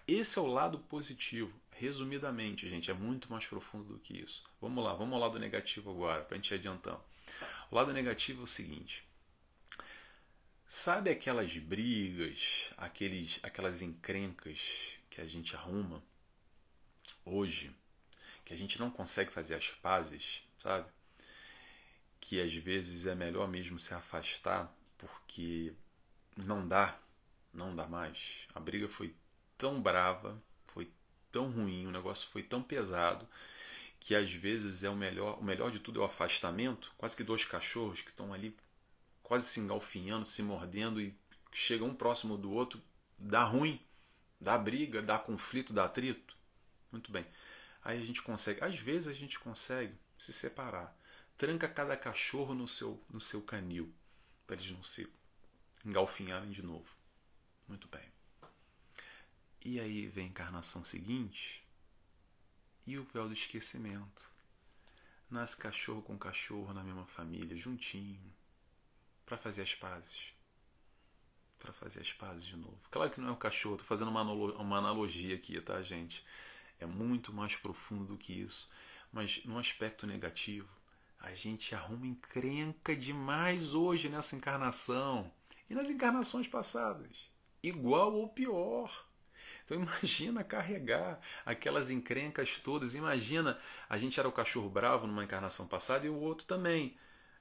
Esse 0.07 0.38
é 0.38 0.42
o 0.42 0.46
lado 0.46 0.78
positivo. 0.78 1.52
Resumidamente, 1.72 2.66
gente, 2.66 2.90
é 2.90 2.94
muito 2.94 3.31
mais 3.31 3.44
profundo 3.44 3.92
do 3.92 3.98
que 3.98 4.16
isso. 4.16 4.44
Vamos 4.62 4.83
lá, 4.83 4.94
vamos 4.94 5.12
ao 5.12 5.20
lado 5.20 5.38
negativo 5.38 5.90
agora, 5.90 6.24
para 6.24 6.35
a 6.35 6.38
gente 6.38 6.50
ir 6.50 6.54
adiantando. 6.54 7.02
O 7.70 7.74
lado 7.76 7.92
negativo 7.92 8.40
é 8.40 8.44
o 8.44 8.46
seguinte: 8.46 9.04
Sabe 10.66 11.11
aquelas 11.11 11.54
brigas, 11.59 12.70
aqueles, 12.78 13.38
aquelas 13.42 13.83
encrencas 13.83 14.98
que 15.18 15.22
a 15.22 15.26
gente 15.26 15.57
arruma 15.57 16.00
hoje, 17.24 17.74
que 18.44 18.54
a 18.54 18.57
gente 18.57 18.78
não 18.78 18.88
consegue 18.88 19.33
fazer 19.33 19.57
as 19.57 19.68
pazes, 19.68 20.44
sabe? 20.61 20.88
Que 22.20 22.40
às 22.40 22.54
vezes 22.54 23.04
é 23.04 23.16
melhor 23.16 23.48
mesmo 23.48 23.81
se 23.81 23.92
afastar 23.92 24.72
porque 24.96 25.74
não 26.37 26.68
dá, 26.68 26.96
não 27.52 27.74
dá 27.74 27.85
mais. 27.88 28.46
A 28.54 28.61
briga 28.61 28.88
foi 28.88 29.12
tão 29.57 29.83
brava, 29.83 30.40
foi 30.66 30.88
tão 31.33 31.50
ruim, 31.50 31.85
o 31.85 31.90
negócio 31.90 32.28
foi 32.28 32.44
tão 32.44 32.62
pesado 32.62 33.28
que 33.98 34.14
às 34.14 34.33
vezes 34.33 34.85
é 34.85 34.88
o 34.88 34.94
melhor, 34.94 35.40
o 35.40 35.42
melhor 35.42 35.72
de 35.72 35.81
tudo 35.81 35.98
é 36.00 36.04
o 36.04 36.07
afastamento, 36.07 36.94
quase 36.96 37.16
que 37.16 37.24
dois 37.24 37.44
cachorros 37.44 38.02
que 38.02 38.11
estão 38.11 38.33
ali 38.33 38.57
quase 39.20 39.46
se 39.48 39.59
engalfinhando, 39.59 40.24
se 40.24 40.44
mordendo 40.44 41.00
e 41.00 41.12
chega 41.52 41.85
um 41.85 41.92
próximo 41.92 42.38
do 42.38 42.52
outro, 42.52 42.81
dá 43.18 43.42
ruim, 43.42 43.81
dá 44.40 44.57
briga, 44.57 45.03
dá 45.03 45.18
conflito, 45.18 45.72
dá 45.72 45.85
atrito. 45.85 46.37
Muito 46.90 47.11
bem. 47.11 47.27
Aí 47.83 48.01
a 48.01 48.05
gente 48.05 48.22
consegue, 48.22 48.62
às 48.62 48.79
vezes 48.79 49.09
a 49.09 49.12
gente 49.12 49.38
consegue 49.38 49.94
se 50.18 50.33
separar. 50.33 50.96
Tranca 51.37 51.68
cada 51.68 51.96
cachorro 51.96 52.55
no 52.55 52.66
seu, 52.66 53.03
no 53.09 53.20
seu 53.20 53.42
canil, 53.42 53.92
para 54.46 54.57
eles 54.57 54.70
não 54.70 54.83
se 54.83 55.09
engalfinharem 55.85 56.51
de 56.51 56.62
novo. 56.62 56.88
Muito 57.68 57.87
bem. 57.88 58.05
E 59.64 59.79
aí 59.79 60.07
vem 60.07 60.27
a 60.27 60.29
encarnação 60.29 60.85
seguinte 60.85 61.64
e 62.87 62.98
o 62.98 63.05
véu 63.05 63.29
do 63.29 63.35
esquecimento. 63.35 64.31
Nasce 65.31 65.57
cachorro 65.57 66.03
com 66.03 66.18
cachorro 66.18 66.72
na 66.72 66.83
mesma 66.83 67.05
família, 67.05 67.57
juntinho, 67.57 68.33
para 69.27 69.37
fazer 69.37 69.62
as 69.62 69.74
pazes. 69.74 70.33
Para 71.59 71.73
fazer 71.73 72.01
as 72.01 72.12
pazes 72.12 72.44
de 72.44 72.57
novo. 72.57 72.79
Claro 72.90 73.11
que 73.11 73.21
não 73.21 73.29
é 73.29 73.33
o 73.33 73.37
cachorro, 73.37 73.75
estou 73.75 73.87
fazendo 73.87 74.11
uma, 74.11 74.23
uma 74.23 74.79
analogia 74.79 75.35
aqui, 75.35 75.61
tá, 75.61 75.83
gente? 75.83 76.25
É 76.79 76.87
muito 76.87 77.33
mais 77.33 77.57
profundo 77.57 78.05
do 78.05 78.16
que 78.16 78.33
isso. 78.33 78.68
Mas 79.12 79.44
no 79.44 79.59
aspecto 79.59 80.07
negativo, 80.07 80.68
a 81.18 81.35
gente 81.35 81.75
arruma 81.75 82.07
encrenca 82.07 82.94
demais 82.94 83.75
hoje 83.75 84.09
nessa 84.09 84.37
encarnação 84.37 85.33
e 85.68 85.75
nas 85.75 85.90
encarnações 85.90 86.47
passadas. 86.47 87.29
Igual 87.62 88.14
ou 88.14 88.29
pior. 88.29 89.07
Então 89.64 89.77
imagina 89.83 90.44
carregar 90.44 91.21
aquelas 91.44 91.90
encrencas 91.90 92.59
todas. 92.61 92.94
Imagina, 92.94 93.59
a 93.88 93.99
gente 93.99 94.21
era 94.21 94.29
o 94.29 94.33
cachorro 94.33 94.71
bravo 94.71 95.07
numa 95.07 95.25
encarnação 95.25 95.66
passada 95.66 96.07
e 96.07 96.11
o 96.11 96.21
outro 96.21 96.47
também 96.47 96.97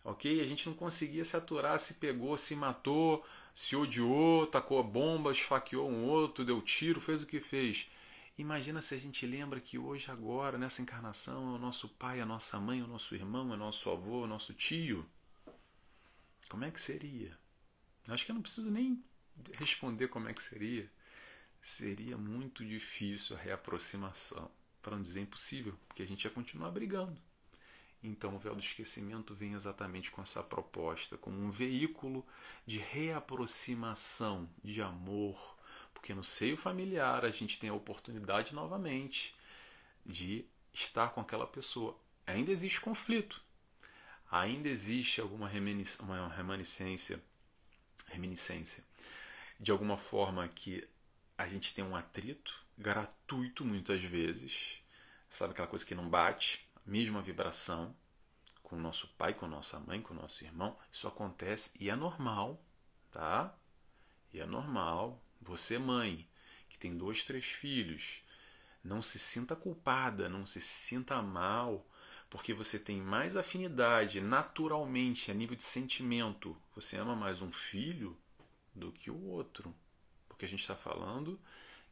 ok? 0.07 0.39
A 0.39 0.45
gente 0.45 0.67
não 0.67 0.73
conseguia 0.73 1.25
se 1.25 1.35
aturar, 1.35 1.77
se 1.79 1.95
pegou, 1.95 2.37
se 2.37 2.55
matou, 2.55 3.25
se 3.57 3.75
odiou, 3.75 4.45
tacou 4.45 4.79
a 4.79 4.83
bomba, 4.83 5.31
esfaqueou 5.31 5.89
um 5.89 6.05
outro, 6.05 6.45
deu 6.45 6.61
tiro, 6.61 7.01
fez 7.01 7.23
o 7.23 7.25
que 7.25 7.39
fez. 7.39 7.89
Imagina 8.37 8.83
se 8.83 8.93
a 8.93 8.99
gente 8.99 9.25
lembra 9.25 9.59
que 9.59 9.79
hoje, 9.79 10.11
agora, 10.11 10.59
nessa 10.59 10.79
encarnação, 10.79 11.53
é 11.53 11.55
o 11.55 11.57
nosso 11.57 11.89
pai, 11.89 12.21
a 12.21 12.25
nossa 12.25 12.59
mãe, 12.59 12.83
o 12.83 12.87
nosso 12.87 13.15
irmão, 13.15 13.51
é 13.51 13.55
o 13.55 13.57
nosso 13.57 13.89
avô, 13.89 14.21
o 14.21 14.27
nosso 14.27 14.53
tio. 14.53 15.09
Como 16.47 16.65
é 16.65 16.69
que 16.69 16.79
seria? 16.79 17.35
Acho 18.07 18.27
que 18.27 18.31
eu 18.31 18.35
não 18.35 18.43
preciso 18.43 18.69
nem 18.69 19.03
responder 19.53 20.07
como 20.07 20.29
é 20.29 20.35
que 20.35 20.43
seria. 20.43 20.87
Seria 21.59 22.15
muito 22.15 22.63
difícil 22.63 23.35
a 23.35 23.39
reaproximação, 23.39 24.51
para 24.83 24.95
não 24.95 25.01
dizer 25.01 25.21
impossível, 25.21 25.75
porque 25.87 26.03
a 26.03 26.07
gente 26.07 26.25
ia 26.25 26.29
continuar 26.29 26.69
brigando. 26.69 27.19
Então, 28.03 28.35
o 28.35 28.39
véu 28.39 28.55
do 28.55 28.61
esquecimento 28.61 29.33
vem 29.33 29.53
exatamente 29.53 30.11
com 30.11 30.21
essa 30.21 30.43
proposta, 30.43 31.17
como 31.17 31.39
um 31.39 31.49
veículo 31.49 32.25
de 32.65 32.77
reaproximação, 32.77 34.49
de 34.63 34.81
amor, 34.81 35.57
porque 35.93 36.13
no 36.13 36.23
seio 36.23 36.55
familiar 36.55 37.25
a 37.25 37.31
gente 37.31 37.59
tem 37.59 37.69
a 37.69 37.73
oportunidade 37.73 38.53
novamente 38.53 39.35
de 40.05 40.45
estar 40.73 41.09
com 41.09 41.19
aquela 41.19 41.47
pessoa. 41.47 41.97
Ainda 42.25 42.51
existe 42.51 42.79
conflito, 42.79 43.41
ainda 44.29 44.69
existe 44.69 45.19
alguma 45.19 45.49
uma 45.99 46.27
reminiscência, 46.29 47.21
reminiscência, 48.05 48.83
de 49.59 49.71
alguma 49.71 49.97
forma 49.97 50.47
que 50.47 50.87
a 51.37 51.47
gente 51.47 51.73
tem 51.73 51.83
um 51.83 51.95
atrito 51.95 52.53
gratuito 52.77 53.65
muitas 53.65 54.01
vezes, 54.03 54.77
sabe 55.29 55.53
aquela 55.53 55.67
coisa 55.67 55.85
que 55.85 55.95
não 55.95 56.07
bate, 56.07 56.66
mesma 56.87 57.21
vibração 57.21 57.93
com 58.63 58.77
o 58.77 58.79
nosso 58.79 59.07
pai, 59.09 59.33
com 59.33 59.47
nossa 59.47 59.79
mãe, 59.79 60.01
com 60.01 60.13
nosso 60.13 60.43
irmão. 60.43 60.77
Isso 60.91 61.07
acontece 61.07 61.71
e 61.79 61.89
é 61.89 61.95
normal, 61.95 62.61
tá? 63.11 63.53
E 64.33 64.39
é 64.39 64.45
normal. 64.45 65.21
Você, 65.41 65.77
mãe, 65.77 66.27
que 66.69 66.77
tem 66.77 66.97
dois, 66.97 67.23
três 67.23 67.45
filhos, 67.45 68.23
não 68.83 69.01
se 69.01 69.19
sinta 69.19 69.55
culpada, 69.55 70.29
não 70.29 70.45
se 70.45 70.61
sinta 70.61 71.21
mal, 71.21 71.85
porque 72.29 72.53
você 72.53 72.79
tem 72.79 73.01
mais 73.01 73.35
afinidade 73.35 74.19
naturalmente, 74.21 75.29
a 75.29 75.33
nível 75.33 75.55
de 75.55 75.63
sentimento. 75.63 76.57
Você 76.75 76.97
ama 76.97 77.15
mais 77.15 77.41
um 77.41 77.51
filho 77.51 78.17
do 78.73 78.91
que 78.91 79.09
o 79.09 79.25
outro. 79.27 79.73
Porque 80.27 80.45
a 80.45 80.49
gente 80.49 80.61
está 80.61 80.75
falando 80.75 81.39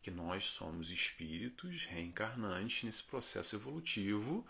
que 0.02 0.12
nós 0.12 0.46
somos 0.46 0.92
espíritos 0.92 1.86
reencarnantes 1.86 2.84
nesse 2.84 3.04
processo 3.04 3.56
evolutivo 3.56 4.46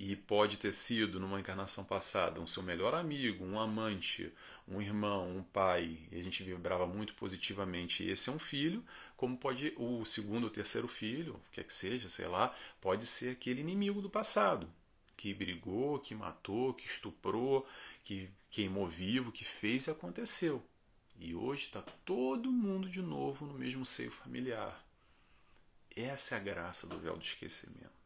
e 0.00 0.16
pode 0.16 0.56
ter 0.56 0.72
sido 0.72 1.20
numa 1.20 1.38
encarnação 1.38 1.84
passada 1.84 2.40
um 2.40 2.46
seu 2.46 2.62
melhor 2.62 2.94
amigo, 2.94 3.44
um 3.44 3.60
amante, 3.60 4.32
um 4.66 4.80
irmão, 4.80 5.28
um 5.36 5.42
pai, 5.42 5.98
e 6.10 6.18
a 6.18 6.22
gente 6.22 6.42
vibrava 6.42 6.86
muito 6.86 7.12
positivamente, 7.12 8.02
e 8.02 8.10
esse 8.10 8.30
é 8.30 8.32
um 8.32 8.38
filho, 8.38 8.82
como 9.14 9.36
pode 9.36 9.74
o 9.76 10.02
segundo 10.06 10.44
ou 10.44 10.50
terceiro 10.50 10.88
filho, 10.88 11.34
o 11.34 11.50
que 11.52 11.60
é 11.60 11.64
que 11.64 11.74
seja, 11.74 12.08
sei 12.08 12.26
lá, 12.26 12.56
pode 12.80 13.04
ser 13.04 13.32
aquele 13.32 13.60
inimigo 13.60 14.00
do 14.00 14.08
passado, 14.08 14.66
que 15.18 15.34
brigou, 15.34 15.98
que 15.98 16.14
matou, 16.14 16.72
que 16.72 16.86
estuprou, 16.86 17.68
que 18.02 18.30
queimou 18.50 18.88
vivo, 18.88 19.30
que 19.30 19.44
fez 19.44 19.86
e 19.86 19.90
aconteceu. 19.90 20.64
E 21.18 21.34
hoje 21.34 21.64
está 21.64 21.82
todo 22.06 22.50
mundo 22.50 22.88
de 22.88 23.02
novo 23.02 23.44
no 23.44 23.52
mesmo 23.52 23.84
seio 23.84 24.10
familiar. 24.10 24.82
Essa 25.94 26.36
é 26.36 26.38
a 26.38 26.40
graça 26.40 26.86
do 26.86 26.98
véu 26.98 27.18
do 27.18 27.22
esquecimento. 27.22 27.99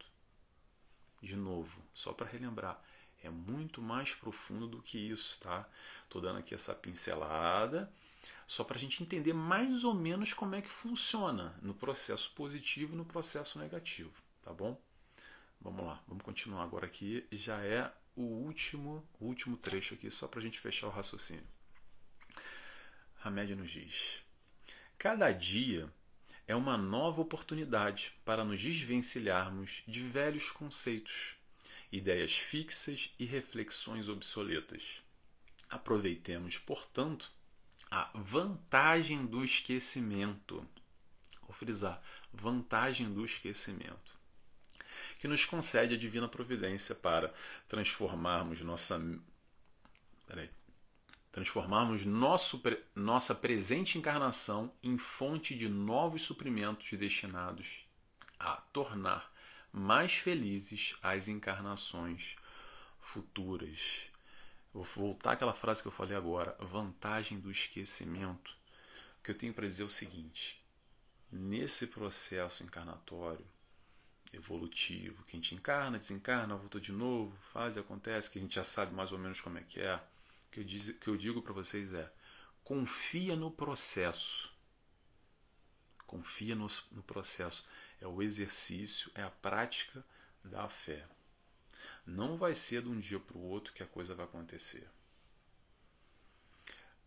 De 1.25 1.37
novo, 1.37 1.83
só 1.95 2.13
para 2.13 2.27
relembrar, 2.27 2.79
é 3.23 3.31
muito 3.31 3.81
mais 3.81 4.15
profundo 4.15 4.69
do 4.69 4.83
que 4.83 4.99
isso, 4.99 5.41
tá? 5.41 5.67
Tô 6.07 6.21
dando 6.21 6.39
aqui 6.39 6.55
essa 6.55 6.75
pincelada 6.75 7.91
só 8.47 8.63
para 8.63 8.77
a 8.77 8.79
gente 8.79 9.03
entender 9.03 9.33
mais 9.33 9.85
ou 9.85 9.95
menos 9.95 10.35
como 10.35 10.55
é 10.55 10.61
que 10.61 10.69
funciona 10.69 11.59
no 11.63 11.73
processo 11.73 12.31
positivo 12.33 12.93
e 12.93 12.97
no 12.99 13.07
processo 13.07 13.59
negativo, 13.59 14.13
tá 14.43 14.53
bom? 14.53 14.79
Vamos 15.63 15.87
lá, 15.87 15.99
vamos 16.07 16.23
continuar 16.23 16.63
agora 16.63 16.85
aqui. 16.85 17.27
Já 17.33 17.57
é 17.63 17.91
o 18.15 18.21
último, 18.21 19.03
o 19.19 19.25
último 19.25 19.57
trecho 19.57 19.95
aqui, 19.95 20.11
só 20.11 20.29
para 20.29 20.41
a 20.41 20.43
gente 20.43 20.61
fechar 20.61 20.89
o 20.89 20.91
raciocínio. 20.91 21.47
Hamed 23.25 23.55
nos 23.55 23.71
diz: 23.71 24.23
Cada 24.99 25.33
dia 25.33 25.91
é 26.47 26.55
uma 26.55 26.77
nova 26.77 27.23
oportunidade 27.23 28.13
para 28.25 28.45
nos 28.45 28.61
desvencilharmos 28.61 29.83
de 29.87 30.01
velhos 30.03 30.51
conceitos, 30.51 31.35
ideias 31.91 32.37
fixas 32.37 33.11
e 33.19 33.25
reflexões 33.25 34.09
obsoletas. 34.09 35.03
Aproveitemos, 35.71 36.59
portanto, 36.59 37.33
a 37.91 38.11
vantagem 38.15 39.25
do 39.25 39.43
esquecimento. 39.45 40.67
Vou 41.43 41.53
frisar: 41.53 42.03
vantagem 42.33 43.13
do 43.13 43.25
esquecimento. 43.25 44.15
Que 45.19 45.29
nos 45.29 45.45
concede 45.45 45.95
a 45.95 45.99
divina 45.99 46.29
providência 46.29 46.95
para 46.95 47.33
transformarmos 47.69 48.61
nossa. 48.61 49.01
Peraí 50.27 50.51
transformarmos 51.35 52.07
nosso, 52.07 52.63
nossa 52.95 53.35
presente 53.35 53.99
encarnação 53.99 54.73
em 54.81 54.97
fonte 54.97 55.53
de 55.53 55.69
novos 55.69 56.23
suprimentos 56.23 56.93
destinados 56.93 57.85
a 58.39 58.55
tornar 58.73 59.35
mais 59.73 60.13
felizes 60.15 60.95
as 61.03 61.27
encarnações 61.27 62.37
futuras. 63.01 64.03
Vou 64.73 64.85
voltar 64.85 65.33
àquela 65.33 65.53
frase 65.53 65.83
que 65.83 65.89
eu 65.89 65.93
falei 65.93 66.17
agora, 66.17 66.57
vantagem 66.61 67.41
do 67.41 67.51
esquecimento. 67.51 68.57
O 69.19 69.25
que 69.25 69.33
eu 69.33 69.37
tenho 69.37 69.53
para 69.53 69.67
dizer 69.67 69.83
é 69.83 69.87
o 69.87 69.91
seguinte: 69.91 70.65
nesse 71.33 71.89
processo 71.89 72.63
encarnatório, 72.63 73.45
evolutivo, 74.33 75.25
que 75.25 75.37
a 75.37 75.41
gente 75.41 75.57
encarna, 75.57 75.99
desencarna, 75.99 76.55
volta 76.55 76.81
de 76.81 76.93
novo, 76.93 77.37
faz 77.53 77.75
e 77.75 77.81
acontece, 77.81 78.31
que 78.31 78.39
a 78.39 78.43
gente 78.43 78.55
já 78.55 78.65
sabe 78.65 78.95
mais 78.95 79.11
ou 79.11 79.19
menos 79.19 79.41
como 79.41 79.59
é 79.59 79.63
que 79.63 79.81
é 79.81 80.01
que 80.55 80.61
eu, 80.61 80.65
diz, 80.65 80.91
que 80.91 81.09
eu 81.09 81.17
digo 81.17 81.43
para 81.43 81.53
vocês 81.53 81.93
é: 81.93 82.11
confia 82.63 83.35
no 83.35 83.51
processo. 83.51 84.53
Confia 86.07 86.55
no, 86.55 86.69
no 86.93 87.03
processo. 87.03 87.67
É 88.01 88.07
o 88.07 88.23
exercício, 88.23 89.11
é 89.17 89.23
a 89.23 89.31
prática 89.31 90.05
da 90.45 90.69
fé. 90.69 91.09
Não 92.07 92.37
vai 92.37 92.55
ser 92.55 92.83
de 92.83 92.89
um 92.89 93.01
dia 93.01 93.19
para 93.19 93.37
o 93.37 93.43
outro 93.43 93.73
que 93.73 93.83
a 93.83 93.87
coisa 93.87 94.15
vai 94.15 94.27
acontecer. 94.27 94.89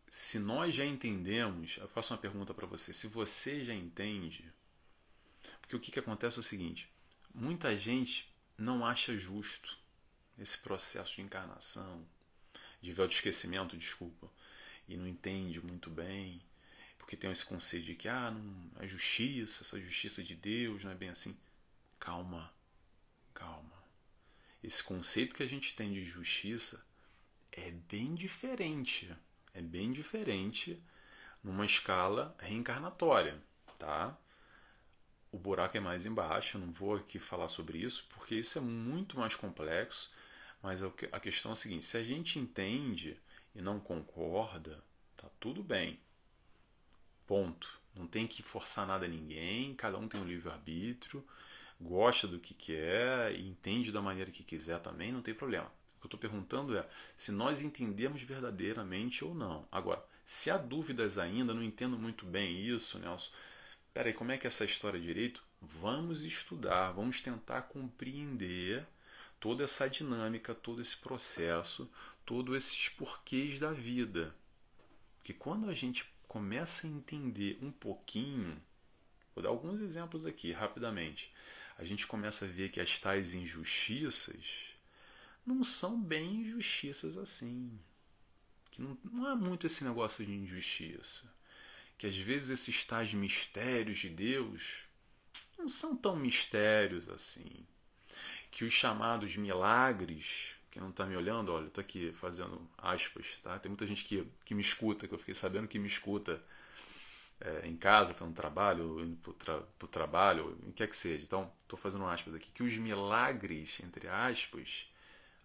Se 0.09 0.39
nós 0.39 0.75
já 0.75 0.85
entendemos, 0.85 1.77
eu 1.77 1.87
faço 1.87 2.13
uma 2.13 2.19
pergunta 2.19 2.53
para 2.53 2.67
você: 2.67 2.91
se 2.91 3.07
você 3.07 3.63
já 3.63 3.73
entende, 3.73 4.51
porque 5.61 5.75
o 5.75 5.79
que, 5.79 5.91
que 5.91 5.99
acontece 5.99 6.37
é 6.37 6.41
o 6.41 6.43
seguinte: 6.43 6.91
muita 7.33 7.77
gente 7.77 8.29
não 8.57 8.85
acha 8.85 9.15
justo 9.15 9.77
esse 10.37 10.57
processo 10.57 11.15
de 11.15 11.21
encarnação, 11.21 12.05
de 12.87 12.93
véu 12.93 13.05
de 13.05 13.15
esquecimento, 13.15 13.75
desculpa, 13.75 14.31
e 14.87 14.95
não 14.95 15.05
entende 15.05 15.59
muito 15.59 15.89
bem, 15.89 16.41
porque 16.97 17.17
tem 17.17 17.29
esse 17.29 17.45
conceito 17.45 17.85
de 17.85 17.95
que 17.95 18.07
ah, 18.07 18.31
não 18.31 18.81
é 18.81 18.87
justiça, 18.87 19.63
essa 19.63 19.79
justiça 19.81 20.23
de 20.23 20.33
Deus 20.33 20.85
não 20.85 20.91
é 20.91 20.95
bem 20.95 21.09
assim. 21.09 21.37
Calma, 21.99 22.49
calma. 23.33 23.83
Esse 24.63 24.81
conceito 24.81 25.35
que 25.35 25.43
a 25.43 25.47
gente 25.47 25.75
tem 25.75 25.91
de 25.91 26.01
justiça 26.01 26.81
é 27.51 27.71
bem 27.71 28.15
diferente, 28.15 29.13
é 29.53 29.61
bem 29.61 29.91
diferente 29.91 30.81
numa 31.43 31.65
escala 31.65 32.37
reencarnatória, 32.39 33.43
tá? 33.77 34.17
O 35.29 35.37
buraco 35.37 35.75
é 35.75 35.81
mais 35.81 36.05
embaixo, 36.05 36.55
eu 36.55 36.61
não 36.61 36.71
vou 36.71 36.95
aqui 36.95 37.19
falar 37.19 37.49
sobre 37.49 37.79
isso, 37.79 38.07
porque 38.09 38.35
isso 38.35 38.57
é 38.57 38.61
muito 38.61 39.19
mais 39.19 39.35
complexo 39.35 40.09
mas 40.61 40.83
a 40.83 41.19
questão 41.19 41.51
é 41.51 41.53
a 41.53 41.55
seguinte: 41.55 41.85
se 41.85 41.97
a 41.97 42.03
gente 42.03 42.39
entende 42.39 43.17
e 43.55 43.61
não 43.61 43.79
concorda, 43.79 44.83
tá 45.15 45.27
tudo 45.39 45.63
bem. 45.63 45.99
Ponto. 47.25 47.77
Não 47.95 48.05
tem 48.07 48.27
que 48.27 48.43
forçar 48.43 48.85
nada 48.85 49.05
a 49.05 49.09
ninguém, 49.09 49.73
cada 49.73 49.97
um 49.97 50.07
tem 50.07 50.21
um 50.21 50.25
livre-arbítrio, 50.25 51.25
gosta 51.81 52.27
do 52.27 52.39
que 52.39 52.53
quer 52.53 53.33
entende 53.39 53.91
da 53.91 54.01
maneira 54.01 54.29
que 54.29 54.43
quiser 54.43 54.79
também, 54.79 55.11
não 55.11 55.21
tem 55.21 55.33
problema. 55.33 55.65
O 55.65 56.01
que 56.01 56.05
eu 56.05 56.07
estou 56.07 56.19
perguntando 56.19 56.77
é 56.77 56.87
se 57.15 57.31
nós 57.31 57.59
entendemos 57.59 58.21
verdadeiramente 58.21 59.25
ou 59.25 59.33
não. 59.33 59.67
Agora, 59.71 60.05
se 60.25 60.51
há 60.51 60.57
dúvidas 60.57 61.17
ainda, 61.17 61.53
não 61.53 61.63
entendo 61.63 61.97
muito 61.97 62.25
bem 62.25 62.67
isso, 62.67 62.99
Nelson. 62.99 63.31
Peraí, 63.93 64.13
como 64.13 64.31
é 64.31 64.37
que 64.37 64.45
é 64.45 64.49
essa 64.49 64.63
história 64.65 64.99
direito? 64.99 65.43
Vamos 65.59 66.23
estudar, 66.23 66.91
vamos 66.91 67.19
tentar 67.19 67.63
compreender 67.63 68.85
toda 69.39 69.63
essa 69.63 69.89
dinâmica, 69.89 70.53
todo 70.53 70.81
esse 70.81 70.97
processo, 70.97 71.89
todos 72.25 72.55
esses 72.55 72.89
porquês 72.89 73.59
da 73.59 73.71
vida. 73.71 74.35
Porque 75.17 75.33
quando 75.33 75.69
a 75.69 75.73
gente 75.73 76.05
começa 76.27 76.87
a 76.87 76.89
entender 76.89 77.57
um 77.61 77.71
pouquinho, 77.71 78.61
vou 79.35 79.43
dar 79.43 79.49
alguns 79.49 79.79
exemplos 79.81 80.25
aqui 80.25 80.51
rapidamente, 80.51 81.31
a 81.77 81.85
gente 81.85 82.07
começa 82.07 82.45
a 82.45 82.47
ver 82.47 82.69
que 82.69 82.79
as 82.79 82.99
tais 82.99 83.35
injustiças 83.35 84.43
não 85.45 85.63
são 85.63 86.01
bem 86.01 86.41
injustiças 86.41 87.17
assim. 87.17 87.79
Que 88.71 88.81
não, 88.81 88.97
não 89.03 89.27
há 89.27 89.35
muito 89.35 89.67
esse 89.67 89.83
negócio 89.83 90.25
de 90.25 90.33
injustiça. 90.33 91.31
Que 91.97 92.07
às 92.07 92.17
vezes 92.17 92.49
esses 92.49 92.83
tais 92.83 93.13
mistérios 93.13 93.99
de 93.99 94.09
Deus 94.09 94.79
não 95.57 95.67
são 95.67 95.95
tão 95.95 96.15
mistérios 96.15 97.07
assim 97.09 97.65
que 98.57 98.65
os 98.65 98.73
chamados 98.73 99.35
milagres, 99.35 100.55
quem 100.71 100.81
não 100.81 100.89
está 100.89 101.05
me 101.05 101.15
olhando, 101.15 101.53
olha, 101.53 101.67
estou 101.67 101.79
aqui 101.79 102.11
fazendo 102.13 102.59
aspas, 102.75 103.37
tá? 103.43 103.59
Tem 103.59 103.69
muita 103.69 103.85
gente 103.85 104.03
que, 104.03 104.27
que 104.43 104.55
me 104.55 104.61
escuta, 104.61 105.07
que 105.07 105.13
eu 105.13 105.19
fiquei 105.19 105.35
sabendo 105.35 105.67
que 105.67 105.77
me 105.77 105.85
escuta 105.85 106.41
é, 107.39 107.67
em 107.67 107.77
casa, 107.77 108.15
fazendo 108.15 108.33
trabalho, 108.33 108.99
indo 108.99 109.15
para 109.17 109.29
o 109.29 109.33
tra 109.35 109.87
trabalho, 109.91 110.57
o 110.67 110.73
que 110.73 110.81
é 110.81 110.87
que 110.87 110.97
seja. 110.97 111.23
Então, 111.23 111.53
estou 111.61 111.77
fazendo 111.77 112.03
aspas 112.07 112.33
aqui, 112.33 112.49
que 112.49 112.63
os 112.63 112.75
milagres, 112.79 113.79
entre 113.83 114.07
aspas, 114.07 114.91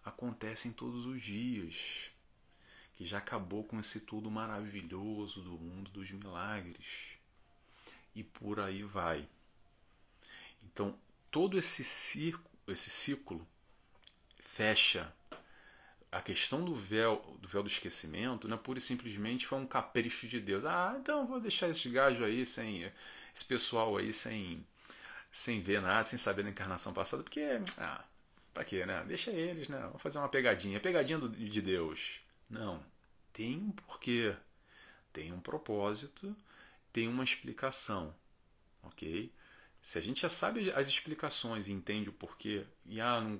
acontecem 0.03 0.71
todos 0.71 1.05
os 1.05 1.21
dias. 1.21 2.09
Que 2.95 3.05
já 3.05 3.19
acabou 3.19 3.63
com 3.63 3.79
esse 3.79 3.99
tudo 3.99 4.31
maravilhoso 4.31 5.39
do 5.43 5.51
mundo 5.51 5.91
dos 5.91 6.09
milagres. 6.09 7.11
E 8.15 8.23
por 8.23 8.59
aí 8.59 8.81
vai. 8.81 9.29
Então, 10.63 10.97
todo 11.29 11.59
esse 11.59 11.83
circo 11.83 12.52
esse 12.67 12.89
ciclo 12.89 13.45
fecha 14.37 15.13
a 16.11 16.21
questão 16.21 16.63
do 16.63 16.75
véu 16.75 17.37
do 17.41 17.47
véu 17.47 17.63
do 17.63 17.69
esquecimento, 17.69 18.47
não 18.47 18.55
é 18.55 18.59
pura 18.59 18.77
e 18.77 18.81
simplesmente 18.81 19.47
foi 19.47 19.57
um 19.57 19.65
capricho 19.65 20.27
de 20.27 20.39
Deus. 20.39 20.63
Ah, 20.65 20.95
então 20.99 21.25
vou 21.25 21.39
deixar 21.39 21.69
esse 21.69 21.89
gajo 21.89 22.23
aí 22.23 22.45
sem 22.45 22.91
esse 23.33 23.45
pessoal 23.45 23.97
aí 23.97 24.13
sem 24.13 24.65
sem 25.31 25.61
ver 25.61 25.81
nada, 25.81 26.07
sem 26.07 26.19
saber 26.19 26.43
da 26.43 26.49
encarnação 26.49 26.93
passada, 26.93 27.23
porque 27.23 27.41
ah, 27.79 28.05
para 28.53 28.63
quê, 28.63 28.85
né? 28.85 29.03
Deixa 29.07 29.31
eles, 29.31 29.67
né? 29.67 29.79
Vou 29.89 29.97
fazer 29.99 30.19
uma 30.19 30.29
pegadinha, 30.29 30.79
pegadinha 30.79 31.17
do, 31.17 31.29
de 31.29 31.61
Deus. 31.61 32.19
Não, 32.49 32.83
tem 33.33 33.57
um 33.57 33.71
porquê, 33.71 34.35
tem 35.11 35.33
um 35.33 35.39
propósito, 35.39 36.35
tem 36.91 37.07
uma 37.07 37.23
explicação, 37.23 38.15
ok? 38.83 39.31
Se 39.83 39.99
a 39.99 40.01
gente 40.01 40.21
já 40.21 40.29
sabe 40.29 40.71
as 40.71 40.87
explicações 40.87 41.67
e 41.67 41.73
entende 41.73 42.09
o 42.09 42.13
porquê, 42.13 42.65
e 42.85 42.99
ah, 42.99 43.21
não, 43.21 43.37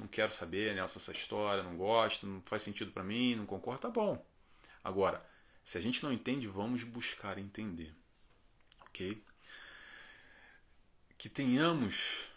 não, 0.00 0.08
quero 0.08 0.32
saber 0.32 0.74
né, 0.74 0.80
essa 0.80 1.12
história, 1.12 1.62
não 1.62 1.76
gosto, 1.76 2.26
não 2.26 2.40
faz 2.42 2.62
sentido 2.62 2.92
para 2.92 3.04
mim, 3.04 3.34
não 3.34 3.44
concordo, 3.44 3.82
tá 3.82 3.90
bom. 3.90 4.24
Agora, 4.82 5.22
se 5.62 5.76
a 5.76 5.80
gente 5.82 6.02
não 6.02 6.12
entende, 6.12 6.46
vamos 6.46 6.82
buscar 6.84 7.36
entender. 7.38 7.92
Ok? 8.82 9.22
que 11.24 11.28
tenhamos 11.30 12.28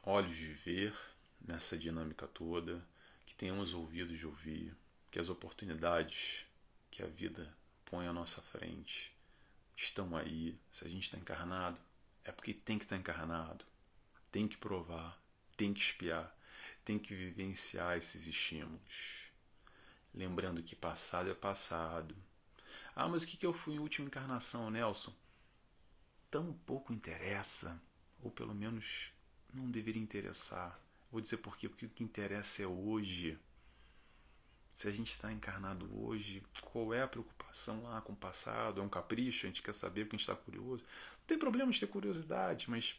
olhos 0.00 0.36
de 0.36 0.52
ver 0.52 0.96
nessa 1.40 1.76
dinâmica 1.76 2.24
toda, 2.28 2.80
que 3.26 3.34
tenhamos 3.34 3.74
ouvidos 3.74 4.16
de 4.16 4.24
ouvir, 4.24 4.76
que 5.10 5.18
as 5.18 5.28
oportunidades 5.28 6.44
que 6.88 7.02
a 7.02 7.06
vida 7.08 7.52
põe 7.84 8.06
à 8.06 8.12
nossa 8.12 8.40
frente 8.40 9.12
estão 9.76 10.16
aí. 10.16 10.56
Se 10.70 10.86
a 10.86 10.88
gente 10.88 11.02
está 11.02 11.18
encarnado, 11.18 11.80
é 12.28 12.32
porque 12.32 12.52
tem 12.52 12.78
que 12.78 12.84
estar 12.84 12.96
tá 12.96 13.00
encarnado, 13.00 13.64
tem 14.30 14.46
que 14.46 14.58
provar, 14.58 15.18
tem 15.56 15.72
que 15.72 15.80
espiar, 15.80 16.36
tem 16.84 16.98
que 16.98 17.14
vivenciar 17.14 17.96
esses 17.96 18.26
estímulos. 18.26 19.30
Lembrando 20.14 20.62
que 20.62 20.76
passado 20.76 21.30
é 21.30 21.34
passado. 21.34 22.14
Ah, 22.94 23.08
mas 23.08 23.22
o 23.22 23.26
que, 23.26 23.46
eu 23.46 23.54
fui 23.54 23.74
em 23.74 23.78
última 23.78 24.08
encarnação, 24.08 24.70
Nelson? 24.70 25.14
Tão 26.30 26.52
pouco 26.52 26.92
interessa, 26.92 27.80
ou 28.20 28.30
pelo 28.30 28.54
menos 28.54 29.10
não 29.54 29.70
deveria 29.70 30.02
interessar. 30.02 30.78
Vou 31.10 31.22
dizer 31.22 31.38
por 31.38 31.56
quê? 31.56 31.66
Porque 31.66 31.86
o 31.86 31.90
que 31.90 32.04
interessa 32.04 32.62
é 32.62 32.66
hoje. 32.66 33.38
Se 34.74 34.86
a 34.86 34.90
gente 34.90 35.12
está 35.12 35.32
encarnado 35.32 35.88
hoje, 35.98 36.44
qual 36.60 36.92
é 36.92 37.02
a 37.02 37.08
preocupação 37.08 37.84
lá 37.84 38.02
com 38.02 38.12
o 38.12 38.16
passado? 38.16 38.80
É 38.80 38.84
um 38.84 38.88
capricho? 38.88 39.46
A 39.46 39.48
gente 39.48 39.62
quer 39.62 39.72
saber 39.72 40.04
porque 40.04 40.16
a 40.16 40.18
gente 40.18 40.30
está 40.30 40.36
curioso? 40.36 40.84
Tem 41.28 41.38
problema 41.38 41.70
de 41.70 41.78
ter 41.78 41.86
curiosidade, 41.86 42.70
mas 42.70 42.98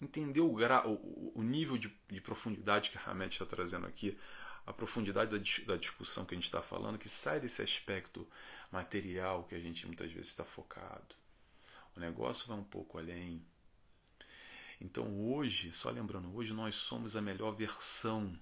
entender 0.00 0.42
o, 0.42 0.52
gra... 0.52 0.86
o, 0.86 1.42
nível 1.42 1.78
de, 1.78 1.90
de, 2.06 2.20
profundidade 2.20 2.90
que 2.90 2.98
a 2.98 3.10
Hamed 3.10 3.32
está 3.32 3.46
trazendo 3.46 3.86
aqui, 3.86 4.18
a 4.66 4.74
profundidade 4.74 5.30
da, 5.30 5.38
da 5.66 5.76
discussão 5.78 6.26
que 6.26 6.34
a 6.34 6.36
gente 6.36 6.44
está 6.44 6.60
falando, 6.60 6.98
que 6.98 7.08
sai 7.08 7.40
desse 7.40 7.62
aspecto 7.62 8.28
material 8.70 9.44
que 9.44 9.54
a 9.54 9.58
gente 9.58 9.86
muitas 9.86 10.12
vezes 10.12 10.28
está 10.28 10.44
focado. 10.44 11.16
O 11.96 12.00
negócio 12.00 12.46
vai 12.46 12.58
um 12.58 12.64
pouco 12.64 12.98
além. 12.98 13.42
Então 14.78 15.18
hoje, 15.26 15.72
só 15.72 15.88
lembrando, 15.88 16.36
hoje 16.36 16.52
nós 16.52 16.74
somos 16.74 17.16
a 17.16 17.22
melhor 17.22 17.52
versão 17.52 18.38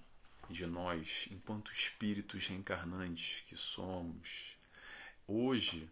de 0.49 0.65
nós, 0.65 1.29
enquanto 1.31 1.71
espíritos 1.71 2.47
reencarnantes 2.47 3.45
que 3.47 3.55
somos. 3.55 4.57
Hoje, 5.25 5.89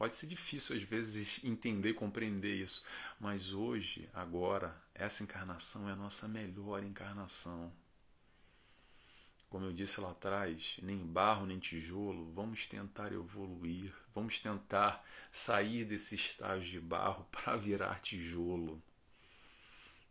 pode 0.00 0.16
ser 0.16 0.28
difícil 0.28 0.74
às 0.74 0.82
vezes 0.82 1.44
entender, 1.44 1.92
compreender 1.92 2.54
isso, 2.54 2.82
mas 3.20 3.52
hoje, 3.52 4.08
agora, 4.14 4.74
essa 4.94 5.22
encarnação 5.22 5.90
é 5.90 5.92
a 5.92 5.96
nossa 5.96 6.26
melhor 6.26 6.82
encarnação. 6.82 7.70
Como 9.50 9.66
eu 9.66 9.74
disse 9.74 10.00
lá 10.00 10.12
atrás, 10.12 10.78
nem 10.82 10.96
barro 10.96 11.44
nem 11.44 11.58
tijolo, 11.58 12.32
vamos 12.32 12.66
tentar 12.66 13.12
evoluir, 13.12 13.92
vamos 14.14 14.40
tentar 14.40 15.04
sair 15.30 15.84
desse 15.84 16.14
estágio 16.14 16.72
de 16.72 16.80
barro 16.80 17.28
para 17.30 17.58
virar 17.58 18.00
tijolo. 18.00 18.82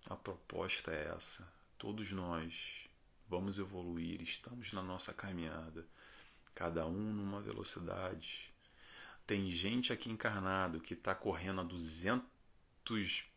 A 0.08 0.16
proposta 0.16 0.92
é 0.92 1.12
essa. 1.18 1.52
Todos 1.80 2.12
nós 2.12 2.88
vamos 3.28 3.58
evoluir, 3.58 4.22
estamos 4.22 4.72
na 4.72 4.84
nossa 4.84 5.16
caminhada, 5.16 5.84
cada 6.54 6.86
um 6.86 7.12
numa 7.12 7.42
velocidade. 7.42 8.49
Tem 9.30 9.52
gente 9.52 9.94
aqui 9.94 10.10
encarnado 10.10 10.82
que 10.82 10.96
está 10.96 11.14
correndo 11.14 11.62
a 11.62 11.64
200 11.64 13.30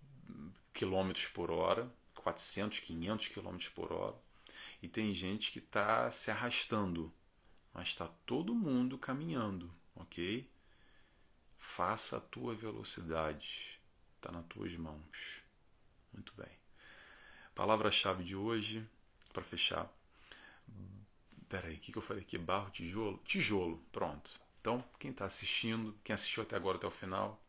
km 0.72 1.12
por 1.34 1.51
hora, 1.51 1.93
400, 2.14 2.78
500 2.78 3.28
km 3.28 3.59
por 3.74 3.93
hora, 3.93 4.16
e 4.80 4.88
tem 4.88 5.12
gente 5.12 5.53
que 5.53 5.59
está 5.59 6.11
se 6.11 6.30
arrastando, 6.30 7.12
mas 7.74 7.88
está 7.88 8.09
todo 8.24 8.55
mundo 8.55 8.97
caminhando, 8.97 9.70
ok? 9.95 10.51
Faça 11.59 12.16
a 12.16 12.20
tua 12.22 12.55
velocidade, 12.55 13.78
está 14.16 14.32
nas 14.32 14.47
tuas 14.47 14.74
mãos. 14.74 15.43
Muito 16.11 16.32
bem. 16.34 16.57
Palavra-chave 17.55 18.24
de 18.24 18.34
hoje, 18.34 18.82
para 19.30 19.43
fechar. 19.43 19.93
Peraí, 21.51 21.74
o 21.74 21.78
que, 21.78 21.93
que 21.93 21.99
eu 21.99 22.03
falei 22.03 22.22
aqui? 22.22 22.38
Barro, 22.38 22.70
tijolo? 22.70 23.18
Tijolo, 23.26 23.76
pronto. 23.93 24.41
Então, 24.63 24.83
quem 25.01 25.11
está 25.11 25.25
assistindo, 25.25 25.93
quem 26.05 26.15
assistiu 26.15 26.45
até 26.45 26.55
agora, 26.55 26.79
até 26.79 26.87
o 26.87 26.91
final, 26.91 27.45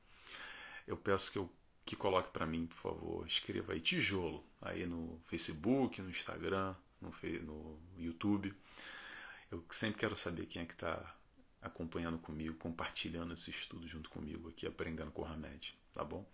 eu 0.88 0.98
peço 0.98 1.32
que, 1.32 1.38
eu, 1.38 1.48
que 1.86 1.96
coloque 1.96 2.32
para 2.32 2.44
mim, 2.44 2.66
por 2.66 2.76
favor, 2.76 3.28
escreva 3.28 3.74
aí 3.74 3.80
tijolo, 3.80 4.44
aí 4.60 4.88
no 4.88 5.22
Facebook, 5.28 6.02
no 6.02 6.10
Instagram, 6.10 6.76
no, 7.00 7.14
no 7.44 7.80
YouTube. 8.00 8.52
Eu 9.52 9.64
sempre 9.70 10.00
quero 10.00 10.16
saber 10.16 10.48
quem 10.48 10.64
é 10.64 10.66
que 10.66 10.74
está 10.74 11.16
acompanhando 11.62 12.18
comigo, 12.18 12.58
compartilhando 12.58 13.34
esse 13.34 13.52
estudo 13.52 13.88
junto 13.88 14.10
comigo 14.10 14.50
aqui, 14.50 14.66
aprendendo 14.66 15.12
com 15.12 15.22
o 15.22 15.26
Hamed, 15.26 15.78
tá 15.94 16.04
bom? 16.04 16.28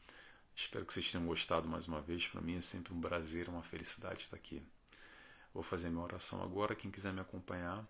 Espero 0.55 0.85
que 0.85 0.93
vocês 0.93 1.11
tenham 1.11 1.27
gostado 1.27 1.67
mais 1.67 1.89
uma 1.89 2.01
vez. 2.01 2.25
Para 2.25 2.39
mim 2.39 2.55
é 2.55 2.61
sempre 2.61 2.93
um 2.93 3.01
prazer, 3.01 3.49
uma 3.49 3.63
felicidade 3.63 4.21
estar 4.21 4.37
aqui. 4.37 4.63
Vou 5.53 5.61
fazer 5.61 5.89
minha 5.89 6.03
oração 6.03 6.41
agora. 6.41 6.73
Quem 6.73 6.89
quiser 6.89 7.11
me 7.11 7.19
acompanhar, 7.19 7.85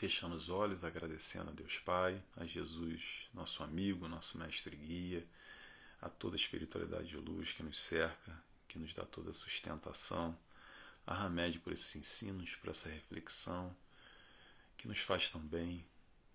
fechando 0.00 0.34
os 0.34 0.48
olhos, 0.48 0.82
agradecendo 0.82 1.50
a 1.50 1.52
Deus 1.52 1.78
Pai, 1.78 2.22
a 2.34 2.46
Jesus, 2.46 3.28
nosso 3.34 3.62
amigo, 3.62 4.08
nosso 4.08 4.38
mestre 4.38 4.74
guia, 4.74 5.26
a 6.00 6.08
toda 6.08 6.36
a 6.36 6.38
espiritualidade 6.38 7.08
de 7.08 7.18
luz 7.18 7.52
que 7.52 7.62
nos 7.62 7.78
cerca, 7.78 8.32
que 8.66 8.78
nos 8.78 8.94
dá 8.94 9.04
toda 9.04 9.28
a 9.28 9.34
sustentação, 9.34 10.34
a 11.06 11.22
Hamed 11.22 11.58
por 11.58 11.74
esses 11.74 11.94
ensinos, 11.96 12.56
por 12.56 12.70
essa 12.70 12.88
reflexão, 12.88 13.76
que 14.78 14.88
nos 14.88 15.00
faz 15.00 15.28
tão 15.28 15.42
bem, 15.42 15.84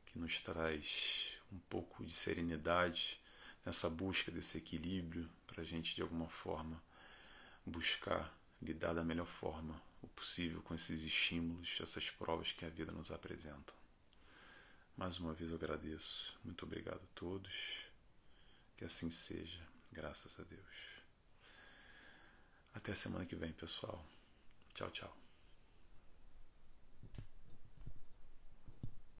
que 0.05 0.19
nos 0.19 0.39
traz 0.39 1.35
um 1.51 1.57
pouco 1.57 2.05
de 2.05 2.13
serenidade 2.13 3.19
nessa 3.65 3.89
busca 3.89 4.31
desse 4.31 4.59
equilíbrio 4.59 5.27
para 5.47 5.63
a 5.63 5.65
gente 5.65 5.95
de 5.95 6.03
alguma 6.03 6.29
forma 6.29 6.79
buscar 7.65 8.31
lidar 8.61 8.93
da 8.93 9.03
melhor 9.03 9.25
forma 9.25 9.81
o 10.05 10.09
possível 10.09 10.61
com 10.61 10.75
esses 10.75 11.01
estímulos, 11.01 11.77
essas 11.81 12.09
provas 12.09 12.51
que 12.51 12.65
a 12.65 12.69
vida 12.69 12.91
nos 12.91 13.11
apresenta. 13.11 13.73
Mais 14.95 15.17
uma 15.19 15.33
vez 15.33 15.49
eu 15.49 15.57
agradeço. 15.57 16.37
Muito 16.43 16.63
obrigado 16.65 17.01
a 17.01 17.15
todos. 17.15 17.53
Que 18.77 18.85
assim 18.85 19.09
seja, 19.09 19.65
graças 19.91 20.39
a 20.39 20.43
Deus. 20.43 20.95
Até 22.73 22.93
semana 22.93 23.25
que 23.25 23.35
vem, 23.35 23.53
pessoal. 23.53 24.05
Tchau, 24.73 24.91
tchau. 24.91 25.24